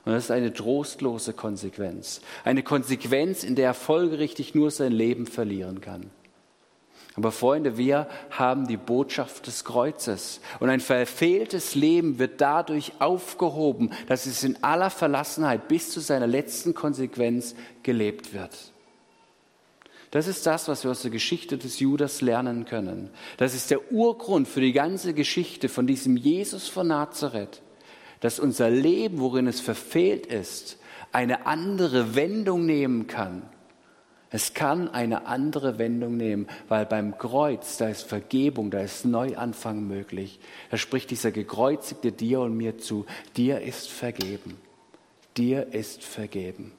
Und 0.05 0.13
das 0.13 0.25
ist 0.25 0.31
eine 0.31 0.53
trostlose 0.53 1.35
Konsequenz. 1.35 2.21
Eine 2.45 2.63
Konsequenz, 2.63 3.45
in 3.45 3.55
der 3.55 3.67
er 3.67 3.75
folgerichtig 3.75 4.55
nur 4.55 4.71
sein 4.71 4.93
Leben 4.93 5.27
verlieren 5.27 5.81
kann. 5.81 6.11
Aber 7.21 7.33
Freunde, 7.33 7.77
wir 7.77 8.09
haben 8.31 8.67
die 8.67 8.79
Botschaft 8.79 9.47
des 9.47 9.67
Kreuzes. 9.67 10.41
Und 10.59 10.71
ein 10.71 10.81
verfehltes 10.81 11.75
Leben 11.75 12.19
wird 12.19 12.41
dadurch 12.41 12.93
aufgehoben, 12.99 13.91
dass 14.07 14.25
es 14.25 14.43
in 14.43 14.65
aller 14.65 14.89
Verlassenheit 14.89 15.69
bis 15.69 15.91
zu 15.91 16.01
seiner 16.01 16.27
letzten 16.27 16.73
Konsequenz 16.73 17.55
gelebt 17.83 18.33
wird. 18.33 18.57
Das 20.11 20.29
ist 20.29 20.47
das, 20.47 20.67
was 20.67 20.83
wir 20.83 20.93
aus 20.93 21.03
der 21.03 21.11
Geschichte 21.11 21.59
des 21.59 21.79
Judas 21.79 22.23
lernen 22.23 22.65
können. 22.65 23.11
Das 23.37 23.55
ist 23.55 23.71
der 23.71 23.93
Urgrund 23.93 24.49
für 24.49 24.63
die 24.63 24.73
ganze 24.73 25.13
Geschichte 25.13 25.69
von 25.69 25.87
diesem 25.87 26.17
Jesus 26.17 26.69
von 26.69 26.87
Nazareth, 26.87 27.61
dass 28.21 28.41
unser 28.41 28.71
Leben, 28.71 29.21
worin 29.21 29.47
es 29.47 29.61
verfehlt 29.61 30.25
ist, 30.25 30.79
eine 31.13 31.45
andere 31.45 32.15
Wendung 32.15 32.65
nehmen 32.65 33.09
kann. 33.09 33.43
Es 34.33 34.55
kann 34.55 34.89
eine 34.89 35.27
andere 35.27 35.79
Wendung 35.79 36.17
nehmen, 36.17 36.47
weil 36.69 36.87
beim 36.87 37.19
Kreuz, 37.19 37.77
da 37.79 37.89
ist 37.89 38.03
Vergebung, 38.03 38.71
da 38.71 38.81
ist 38.81 39.05
Neuanfang 39.05 39.87
möglich. 39.87 40.39
Da 40.71 40.77
spricht 40.77 41.11
dieser 41.11 41.33
gekreuzigte 41.33 42.13
dir 42.13 42.41
und 42.41 42.57
mir 42.57 42.79
zu, 42.79 43.07
dir 43.37 43.61
ist 43.61 43.89
vergeben. 43.89 44.57
Dir 45.37 45.75
ist 45.75 46.05
vergeben. 46.05 46.73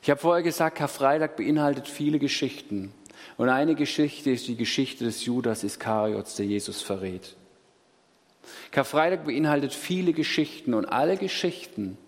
Ich 0.00 0.10
habe 0.10 0.20
vorher 0.20 0.44
gesagt, 0.44 0.78
Karfreitag 0.78 1.36
beinhaltet 1.36 1.88
viele 1.88 2.20
Geschichten. 2.20 2.92
Und 3.36 3.48
eine 3.48 3.74
Geschichte 3.74 4.30
ist 4.30 4.46
die 4.46 4.56
Geschichte 4.56 5.04
des 5.04 5.24
Judas 5.24 5.64
Iskariots, 5.64 6.36
der 6.36 6.46
Jesus 6.46 6.82
verrät. 6.82 7.36
Karfreitag 8.70 9.24
beinhaltet 9.24 9.74
viele 9.74 10.12
Geschichten 10.12 10.72
und 10.74 10.86
alle 10.86 11.16
Geschichten, 11.16 11.98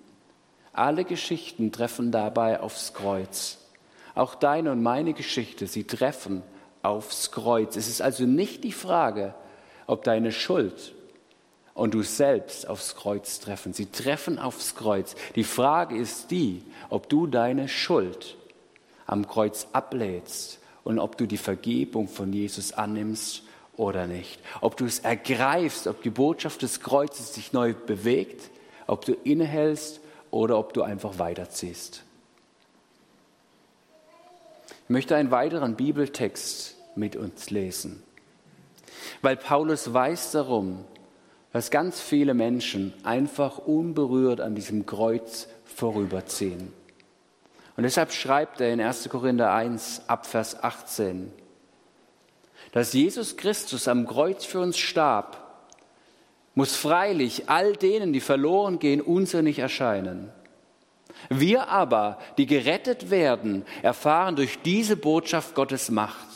alle 0.80 1.04
Geschichten 1.04 1.72
treffen 1.72 2.10
dabei 2.10 2.60
aufs 2.60 2.94
Kreuz. 2.94 3.58
Auch 4.14 4.34
deine 4.34 4.72
und 4.72 4.82
meine 4.82 5.12
Geschichte, 5.12 5.66
sie 5.66 5.84
treffen 5.84 6.42
aufs 6.82 7.30
Kreuz. 7.30 7.76
Es 7.76 7.86
ist 7.86 8.00
also 8.00 8.24
nicht 8.24 8.64
die 8.64 8.72
Frage, 8.72 9.34
ob 9.86 10.04
deine 10.04 10.32
Schuld 10.32 10.94
und 11.74 11.92
du 11.94 12.02
selbst 12.02 12.66
aufs 12.66 12.96
Kreuz 12.96 13.40
treffen. 13.40 13.74
Sie 13.74 13.86
treffen 13.86 14.38
aufs 14.38 14.74
Kreuz. 14.74 15.14
Die 15.36 15.44
Frage 15.44 15.96
ist 15.96 16.30
die, 16.30 16.62
ob 16.88 17.08
du 17.08 17.26
deine 17.26 17.68
Schuld 17.68 18.36
am 19.06 19.28
Kreuz 19.28 19.68
ablädst 19.72 20.60
und 20.82 20.98
ob 20.98 21.18
du 21.18 21.26
die 21.26 21.36
Vergebung 21.36 22.08
von 22.08 22.32
Jesus 22.32 22.72
annimmst 22.72 23.42
oder 23.76 24.06
nicht. 24.06 24.40
Ob 24.62 24.78
du 24.78 24.86
es 24.86 25.00
ergreifst, 25.00 25.86
ob 25.86 26.02
die 26.02 26.10
Botschaft 26.10 26.62
des 26.62 26.80
Kreuzes 26.80 27.32
dich 27.32 27.52
neu 27.52 27.74
bewegt, 27.74 28.50
ob 28.86 29.04
du 29.04 29.12
innehältst 29.12 30.00
oder 30.30 30.58
ob 30.58 30.72
du 30.72 30.82
einfach 30.82 31.18
weiterziehst. 31.18 32.04
Ich 34.84 34.90
möchte 34.90 35.16
einen 35.16 35.30
weiteren 35.30 35.76
Bibeltext 35.76 36.76
mit 36.96 37.16
uns 37.16 37.50
lesen, 37.50 38.02
weil 39.22 39.36
Paulus 39.36 39.92
weiß 39.92 40.32
darum, 40.32 40.84
dass 41.52 41.70
ganz 41.70 42.00
viele 42.00 42.34
Menschen 42.34 42.92
einfach 43.02 43.58
unberührt 43.58 44.40
an 44.40 44.54
diesem 44.54 44.86
Kreuz 44.86 45.48
vorüberziehen. 45.64 46.72
Und 47.76 47.84
deshalb 47.84 48.12
schreibt 48.12 48.60
er 48.60 48.72
in 48.72 48.80
1. 48.80 49.08
Korinther 49.08 49.52
1 49.52 50.02
ab 50.06 50.26
Vers 50.26 50.62
18, 50.62 51.32
dass 52.72 52.92
Jesus 52.92 53.36
Christus 53.36 53.88
am 53.88 54.06
Kreuz 54.06 54.44
für 54.44 54.60
uns 54.60 54.78
starb, 54.78 55.39
muss 56.54 56.76
freilich 56.76 57.48
all 57.48 57.74
denen, 57.74 58.12
die 58.12 58.20
verloren 58.20 58.78
gehen, 58.78 59.00
unsinnig 59.00 59.58
erscheinen. 59.58 60.30
Wir 61.28 61.68
aber, 61.68 62.18
die 62.38 62.46
gerettet 62.46 63.10
werden, 63.10 63.64
erfahren 63.82 64.36
durch 64.36 64.60
diese 64.62 64.96
Botschaft 64.96 65.54
Gottes 65.54 65.90
Macht. 65.90 66.26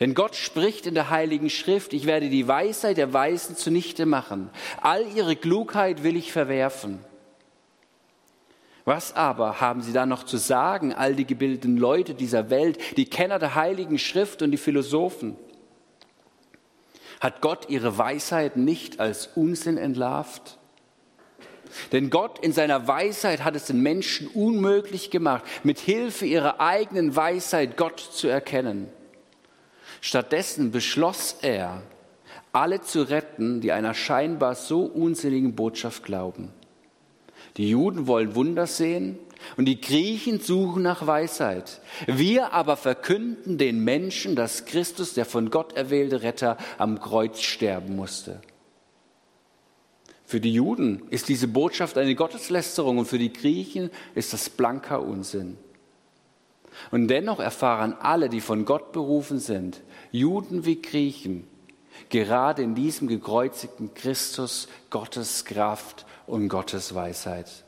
Denn 0.00 0.14
Gott 0.14 0.34
spricht 0.34 0.86
in 0.86 0.94
der 0.94 1.10
Heiligen 1.10 1.50
Schrift, 1.50 1.92
ich 1.92 2.06
werde 2.06 2.28
die 2.28 2.48
Weisheit 2.48 2.96
der 2.96 3.12
Weisen 3.12 3.56
zunichte 3.56 4.06
machen. 4.06 4.50
All 4.80 5.06
ihre 5.14 5.36
Klugheit 5.36 6.02
will 6.02 6.16
ich 6.16 6.32
verwerfen. 6.32 7.00
Was 8.84 9.16
aber 9.16 9.60
haben 9.60 9.80
sie 9.82 9.92
da 9.92 10.04
noch 10.04 10.24
zu 10.24 10.36
sagen, 10.36 10.92
all 10.92 11.14
die 11.14 11.26
gebildeten 11.26 11.76
Leute 11.76 12.14
dieser 12.14 12.50
Welt, 12.50 12.78
die 12.96 13.06
Kenner 13.06 13.38
der 13.38 13.54
Heiligen 13.54 13.98
Schrift 13.98 14.42
und 14.42 14.50
die 14.50 14.58
Philosophen? 14.58 15.36
Hat 17.24 17.40
Gott 17.40 17.70
ihre 17.70 17.96
Weisheit 17.96 18.58
nicht 18.58 19.00
als 19.00 19.30
Unsinn 19.34 19.78
entlarvt? 19.78 20.58
Denn 21.90 22.10
Gott 22.10 22.38
in 22.38 22.52
seiner 22.52 22.86
Weisheit 22.86 23.42
hat 23.44 23.56
es 23.56 23.64
den 23.64 23.80
Menschen 23.80 24.28
unmöglich 24.28 25.10
gemacht, 25.10 25.42
mit 25.62 25.78
Hilfe 25.78 26.26
ihrer 26.26 26.60
eigenen 26.60 27.16
Weisheit 27.16 27.78
Gott 27.78 27.98
zu 27.98 28.28
erkennen. 28.28 28.90
Stattdessen 30.02 30.70
beschloss 30.70 31.38
er, 31.40 31.80
alle 32.52 32.82
zu 32.82 33.08
retten, 33.08 33.62
die 33.62 33.72
einer 33.72 33.94
scheinbar 33.94 34.54
so 34.54 34.82
unsinnigen 34.82 35.54
Botschaft 35.54 36.04
glauben. 36.04 36.52
Die 37.56 37.70
Juden 37.70 38.06
wollen 38.06 38.34
Wunder 38.34 38.66
sehen 38.66 39.18
und 39.56 39.66
die 39.66 39.80
Griechen 39.80 40.40
suchen 40.40 40.82
nach 40.82 41.06
Weisheit. 41.06 41.80
Wir 42.06 42.52
aber 42.52 42.76
verkünden 42.76 43.58
den 43.58 43.82
Menschen, 43.84 44.36
dass 44.36 44.64
Christus, 44.64 45.14
der 45.14 45.24
von 45.24 45.50
Gott 45.50 45.76
erwählte 45.76 46.22
Retter, 46.22 46.56
am 46.78 47.00
Kreuz 47.00 47.40
sterben 47.40 47.96
musste. 47.96 48.40
Für 50.26 50.40
die 50.40 50.52
Juden 50.52 51.02
ist 51.10 51.28
diese 51.28 51.48
Botschaft 51.48 51.98
eine 51.98 52.14
Gotteslästerung 52.14 52.98
und 52.98 53.06
für 53.06 53.18
die 53.18 53.32
Griechen 53.32 53.90
ist 54.14 54.32
das 54.32 54.48
blanker 54.48 55.02
Unsinn. 55.02 55.58
Und 56.90 57.08
dennoch 57.08 57.40
erfahren 57.40 57.94
alle, 58.00 58.28
die 58.28 58.40
von 58.40 58.64
Gott 58.64 58.92
berufen 58.92 59.38
sind, 59.38 59.82
Juden 60.10 60.64
wie 60.64 60.80
Griechen, 60.80 61.46
gerade 62.08 62.62
in 62.62 62.74
diesem 62.74 63.06
gekreuzigten 63.06 63.94
Christus 63.94 64.68
Gottes 64.90 65.44
Kraft 65.44 66.04
und 66.26 66.48
Gottes 66.48 66.94
Weisheit. 66.94 67.64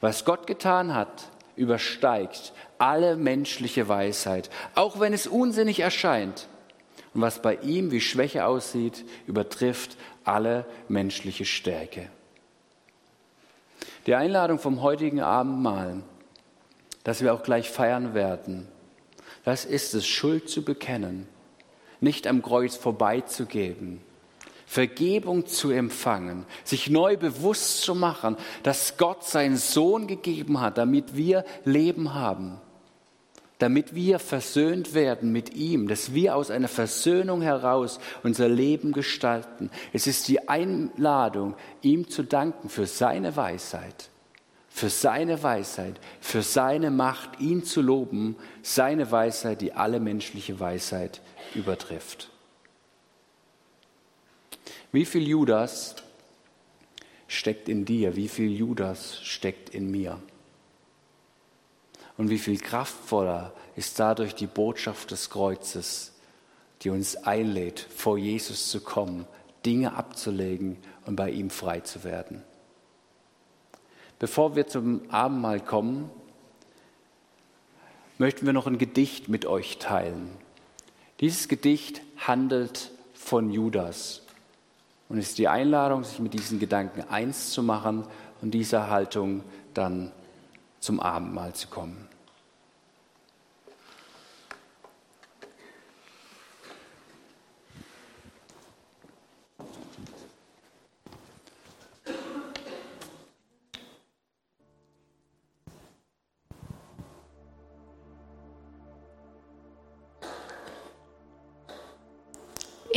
Was 0.00 0.24
Gott 0.24 0.46
getan 0.46 0.94
hat, 0.94 1.30
übersteigt 1.56 2.52
alle 2.78 3.16
menschliche 3.16 3.88
Weisheit, 3.88 4.50
auch 4.74 5.00
wenn 5.00 5.12
es 5.12 5.26
unsinnig 5.26 5.80
erscheint. 5.80 6.46
Und 7.14 7.22
was 7.22 7.42
bei 7.42 7.56
ihm 7.56 7.90
wie 7.90 8.00
Schwäche 8.00 8.46
aussieht, 8.46 9.04
übertrifft 9.26 9.96
alle 10.24 10.66
menschliche 10.88 11.44
Stärke. 11.44 12.08
Die 14.06 14.14
Einladung 14.14 14.58
vom 14.58 14.82
heutigen 14.82 15.20
Abendmahl 15.20 16.02
das 17.08 17.22
wir 17.22 17.32
auch 17.32 17.42
gleich 17.42 17.70
feiern 17.70 18.12
werden. 18.12 18.68
Das 19.42 19.64
ist 19.64 19.94
es, 19.94 20.06
Schuld 20.06 20.50
zu 20.50 20.62
bekennen, 20.62 21.26
nicht 22.00 22.26
am 22.26 22.42
Kreuz 22.42 22.76
vorbeizugeben, 22.76 24.02
Vergebung 24.68 25.46
zu 25.46 25.70
empfangen, 25.70 26.44
sich 26.62 26.90
neu 26.90 27.16
bewusst 27.16 27.80
zu 27.80 27.94
machen, 27.94 28.36
dass 28.62 28.98
Gott 28.98 29.24
seinen 29.24 29.56
Sohn 29.56 30.06
gegeben 30.06 30.60
hat, 30.60 30.76
damit 30.76 31.16
wir 31.16 31.46
Leben 31.64 32.12
haben, 32.12 32.60
damit 33.56 33.94
wir 33.94 34.18
versöhnt 34.18 34.92
werden 34.92 35.32
mit 35.32 35.54
ihm, 35.54 35.88
dass 35.88 36.12
wir 36.12 36.36
aus 36.36 36.50
einer 36.50 36.68
Versöhnung 36.68 37.40
heraus 37.40 37.98
unser 38.22 38.50
Leben 38.50 38.92
gestalten. 38.92 39.70
Es 39.94 40.06
ist 40.06 40.28
die 40.28 40.50
Einladung, 40.50 41.54
ihm 41.80 42.10
zu 42.10 42.22
danken 42.22 42.68
für 42.68 42.86
seine 42.86 43.36
Weisheit 43.36 44.10
für 44.68 44.90
seine 44.90 45.42
Weisheit, 45.42 45.98
für 46.20 46.40
seine 46.40 46.92
Macht, 46.92 47.40
ihn 47.40 47.64
zu 47.64 47.82
loben, 47.82 48.36
seine 48.62 49.10
Weisheit, 49.10 49.60
die 49.60 49.72
alle 49.72 49.98
menschliche 49.98 50.60
Weisheit 50.60 51.20
übertrifft. 51.56 52.30
Wie 54.92 55.04
viel 55.04 55.26
Judas 55.26 55.96
steckt 57.26 57.68
in 57.68 57.84
dir? 57.84 58.16
Wie 58.16 58.28
viel 58.28 58.50
Judas 58.50 59.20
steckt 59.22 59.70
in 59.70 59.90
mir? 59.90 60.20
Und 62.16 62.30
wie 62.30 62.38
viel 62.38 62.58
kraftvoller 62.58 63.52
ist 63.76 64.00
dadurch 64.00 64.34
die 64.34 64.48
Botschaft 64.48 65.12
des 65.12 65.30
Kreuzes, 65.30 66.12
die 66.82 66.90
uns 66.90 67.16
einlädt, 67.16 67.80
vor 67.80 68.18
Jesus 68.18 68.70
zu 68.70 68.80
kommen, 68.80 69.26
Dinge 69.64 69.94
abzulegen 69.94 70.78
und 71.06 71.16
bei 71.16 71.30
ihm 71.30 71.50
frei 71.50 71.80
zu 71.80 72.02
werden? 72.02 72.42
Bevor 74.18 74.56
wir 74.56 74.66
zum 74.66 75.02
Abendmahl 75.10 75.60
kommen, 75.60 76.10
möchten 78.18 78.46
wir 78.46 78.52
noch 78.52 78.66
ein 78.66 78.78
Gedicht 78.78 79.28
mit 79.28 79.46
euch 79.46 79.78
teilen. 79.78 80.28
Dieses 81.20 81.46
Gedicht 81.46 82.00
handelt 82.16 82.90
von 83.14 83.52
Judas 83.52 84.22
und 85.08 85.18
ist 85.18 85.38
die 85.38 85.48
Einladung, 85.48 86.04
sich 86.04 86.18
mit 86.18 86.34
diesen 86.34 86.58
Gedanken 86.58 87.02
eins 87.08 87.50
zu 87.50 87.62
machen 87.62 88.04
und 88.42 88.52
dieser 88.52 88.90
Haltung 88.90 89.42
dann 89.74 90.12
zum 90.80 91.00
Abendmahl 91.00 91.54
zu 91.54 91.68
kommen. 91.68 92.08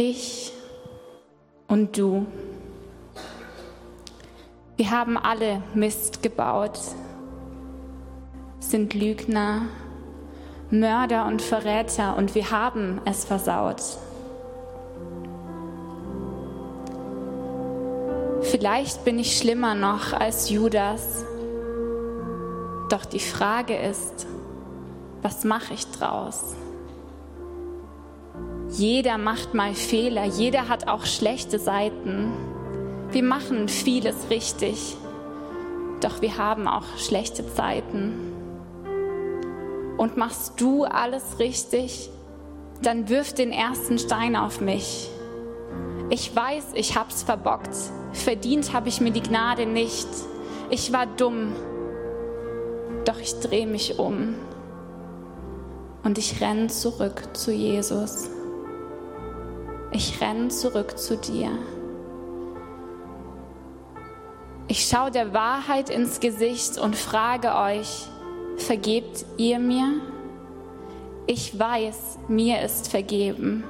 ich 0.01 0.50
und 1.71 1.97
du. 1.97 2.25
Wir 4.75 4.91
haben 4.91 5.17
alle 5.17 5.63
Mist 5.73 6.21
gebaut, 6.21 6.77
sind 8.59 8.93
Lügner, 8.93 9.67
Mörder 10.69 11.25
und 11.27 11.41
Verräter 11.41 12.17
und 12.17 12.35
wir 12.35 12.51
haben 12.51 12.99
es 13.05 13.23
versaut. 13.23 13.81
Vielleicht 18.41 19.05
bin 19.05 19.17
ich 19.17 19.37
schlimmer 19.37 19.73
noch 19.73 20.11
als 20.11 20.49
Judas. 20.49 21.23
Doch 22.89 23.05
die 23.05 23.19
Frage 23.19 23.77
ist, 23.77 24.27
was 25.21 25.45
mache 25.45 25.73
ich 25.73 25.89
draus? 25.91 26.53
Jeder 28.71 29.17
macht 29.17 29.53
mal 29.53 29.73
Fehler, 29.73 30.23
jeder 30.23 30.69
hat 30.69 30.87
auch 30.87 31.05
schlechte 31.05 31.59
Seiten. 31.59 32.31
Wir 33.11 33.21
machen 33.21 33.67
vieles 33.67 34.29
richtig, 34.29 34.95
doch 35.99 36.21
wir 36.21 36.37
haben 36.37 36.69
auch 36.69 36.97
schlechte 36.97 37.45
Zeiten. 37.53 38.31
Und 39.97 40.15
machst 40.15 40.53
du 40.61 40.85
alles 40.85 41.37
richtig, 41.37 42.09
dann 42.81 43.09
wirf 43.09 43.33
den 43.33 43.51
ersten 43.51 43.99
Stein 43.99 44.37
auf 44.37 44.61
mich. 44.61 45.09
Ich 46.09 46.33
weiß, 46.33 46.67
ich 46.75 46.95
hab's 46.97 47.23
verbockt. 47.23 47.75
Verdient 48.13 48.71
habe 48.71 48.87
ich 48.87 49.01
mir 49.01 49.11
die 49.11 49.21
Gnade 49.21 49.65
nicht. 49.65 50.07
Ich 50.69 50.93
war 50.93 51.07
dumm. 51.07 51.53
Doch 53.03 53.19
ich 53.19 53.33
drehe 53.41 53.67
mich 53.67 53.99
um 53.99 54.35
und 56.03 56.17
ich 56.17 56.39
renne 56.39 56.67
zurück 56.67 57.35
zu 57.35 57.51
Jesus. 57.51 58.29
Ich 59.91 60.21
renne 60.21 60.47
zurück 60.47 60.97
zu 60.97 61.17
dir. 61.17 61.51
Ich 64.67 64.85
schaue 64.85 65.11
der 65.11 65.33
Wahrheit 65.33 65.89
ins 65.89 66.19
Gesicht 66.19 66.77
und 66.77 66.95
frage 66.95 67.55
euch, 67.55 68.07
vergebt 68.57 69.25
ihr 69.37 69.59
mir? 69.59 69.95
Ich 71.27 71.57
weiß, 71.59 72.19
mir 72.29 72.61
ist 72.61 72.89
vergeben. 72.89 73.63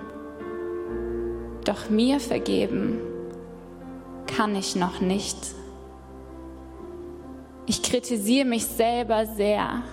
Doch 1.65 1.89
mir 1.89 2.19
vergeben 2.19 2.99
kann 4.27 4.55
ich 4.55 4.75
noch 4.75 5.01
nicht. 5.01 5.37
Ich 7.65 7.83
kritisiere 7.83 8.45
mich 8.45 8.65
selber 8.65 9.25
sehr 9.25 9.83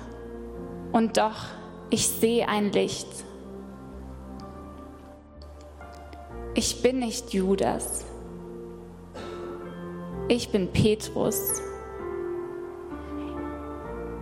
und 0.93 1.17
doch, 1.17 1.47
ich 1.91 2.09
sehe 2.09 2.49
ein 2.49 2.73
Licht. 2.73 3.09
Ich 6.59 6.83
bin 6.83 6.99
nicht 6.99 7.33
Judas. 7.33 8.05
Ich 10.27 10.51
bin 10.51 10.67
Petrus. 10.73 11.63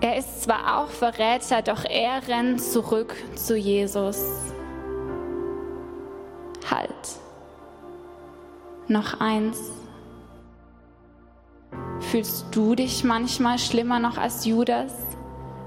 Er 0.02 0.18
ist 0.18 0.42
zwar 0.42 0.82
auch 0.82 0.90
Verräter, 0.90 1.62
doch 1.62 1.86
er 1.86 2.28
rennt 2.28 2.60
zurück 2.60 3.14
zu 3.36 3.56
Jesus. 3.56 4.22
Halt. 6.70 6.90
Noch 8.86 9.18
eins. 9.18 9.58
Fühlst 12.00 12.48
du 12.50 12.74
dich 12.74 13.02
manchmal 13.02 13.58
schlimmer 13.58 13.98
noch 13.98 14.18
als 14.18 14.44
Judas, 14.44 14.92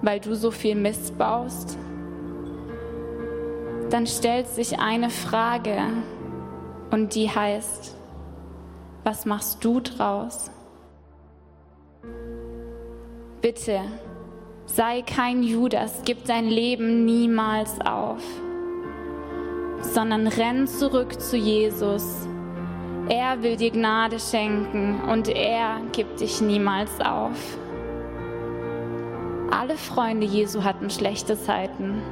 weil 0.03 0.19
du 0.19 0.35
so 0.35 0.51
viel 0.51 0.75
Mist 0.75 1.17
baust? 1.17 1.79
Dann 3.89 4.05
stellt 4.05 4.47
sich 4.49 4.77
eine 4.77 5.09
Frage 5.09 5.81
und 6.91 7.15
die 7.15 7.29
heißt, 7.29 7.95
was 9.03 9.25
machst 9.25 9.63
du 9.63 9.79
draus? 9.79 10.51
Bitte, 13.41 13.81
sei 14.65 15.01
kein 15.01 15.43
Judas, 15.43 16.01
gib 16.03 16.25
dein 16.25 16.45
Leben 16.45 17.05
niemals 17.05 17.79
auf, 17.81 18.23
sondern 19.81 20.27
renn 20.27 20.67
zurück 20.67 21.19
zu 21.21 21.37
Jesus 21.37 22.27
er 23.09 23.41
will 23.41 23.55
dir 23.55 23.71
Gnade 23.71 24.19
schenken 24.19 25.01
und 25.01 25.29
er 25.29 25.81
gibt 25.93 26.19
dich 26.19 26.41
niemals 26.41 27.01
auf. 27.01 27.57
Alle 29.49 29.77
Freunde 29.77 30.27
Jesu 30.27 30.63
hatten 30.63 30.91
schlechte 30.91 31.35
Zeiten, 31.35 32.03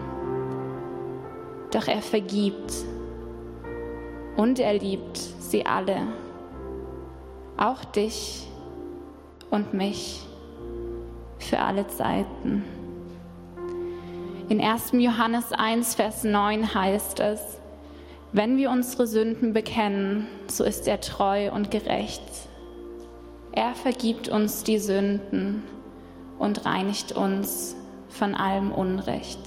doch 1.72 1.88
er 1.88 2.02
vergibt 2.02 2.74
und 4.38 4.60
er 4.60 4.76
liebt 4.76 5.18
sie 5.18 5.66
alle, 5.66 5.98
auch 7.58 7.84
dich 7.84 8.48
und 9.50 9.74
mich 9.74 10.22
für 11.40 11.60
alle 11.60 11.88
Zeiten. 11.88 12.64
In 14.48 14.62
1. 14.62 14.92
Johannes 14.94 15.52
1, 15.52 15.96
Vers 15.96 16.24
9 16.24 16.74
heißt 16.74 17.20
es, 17.20 17.60
wenn 18.32 18.58
wir 18.58 18.70
unsere 18.70 19.08
Sünden 19.08 19.54
bekennen, 19.54 20.28
so 20.48 20.64
ist 20.64 20.88
er 20.88 21.02
treu 21.02 21.52
und 21.52 21.72
gerecht. 21.72 22.22
Er 23.54 23.74
vergibt 23.74 24.30
uns 24.30 24.64
die 24.64 24.78
Sünden 24.78 25.64
und 26.38 26.66
reinigt 26.66 27.14
uns 27.14 27.76
von 28.10 28.36
allem 28.36 28.72
Unrecht. 28.72 29.40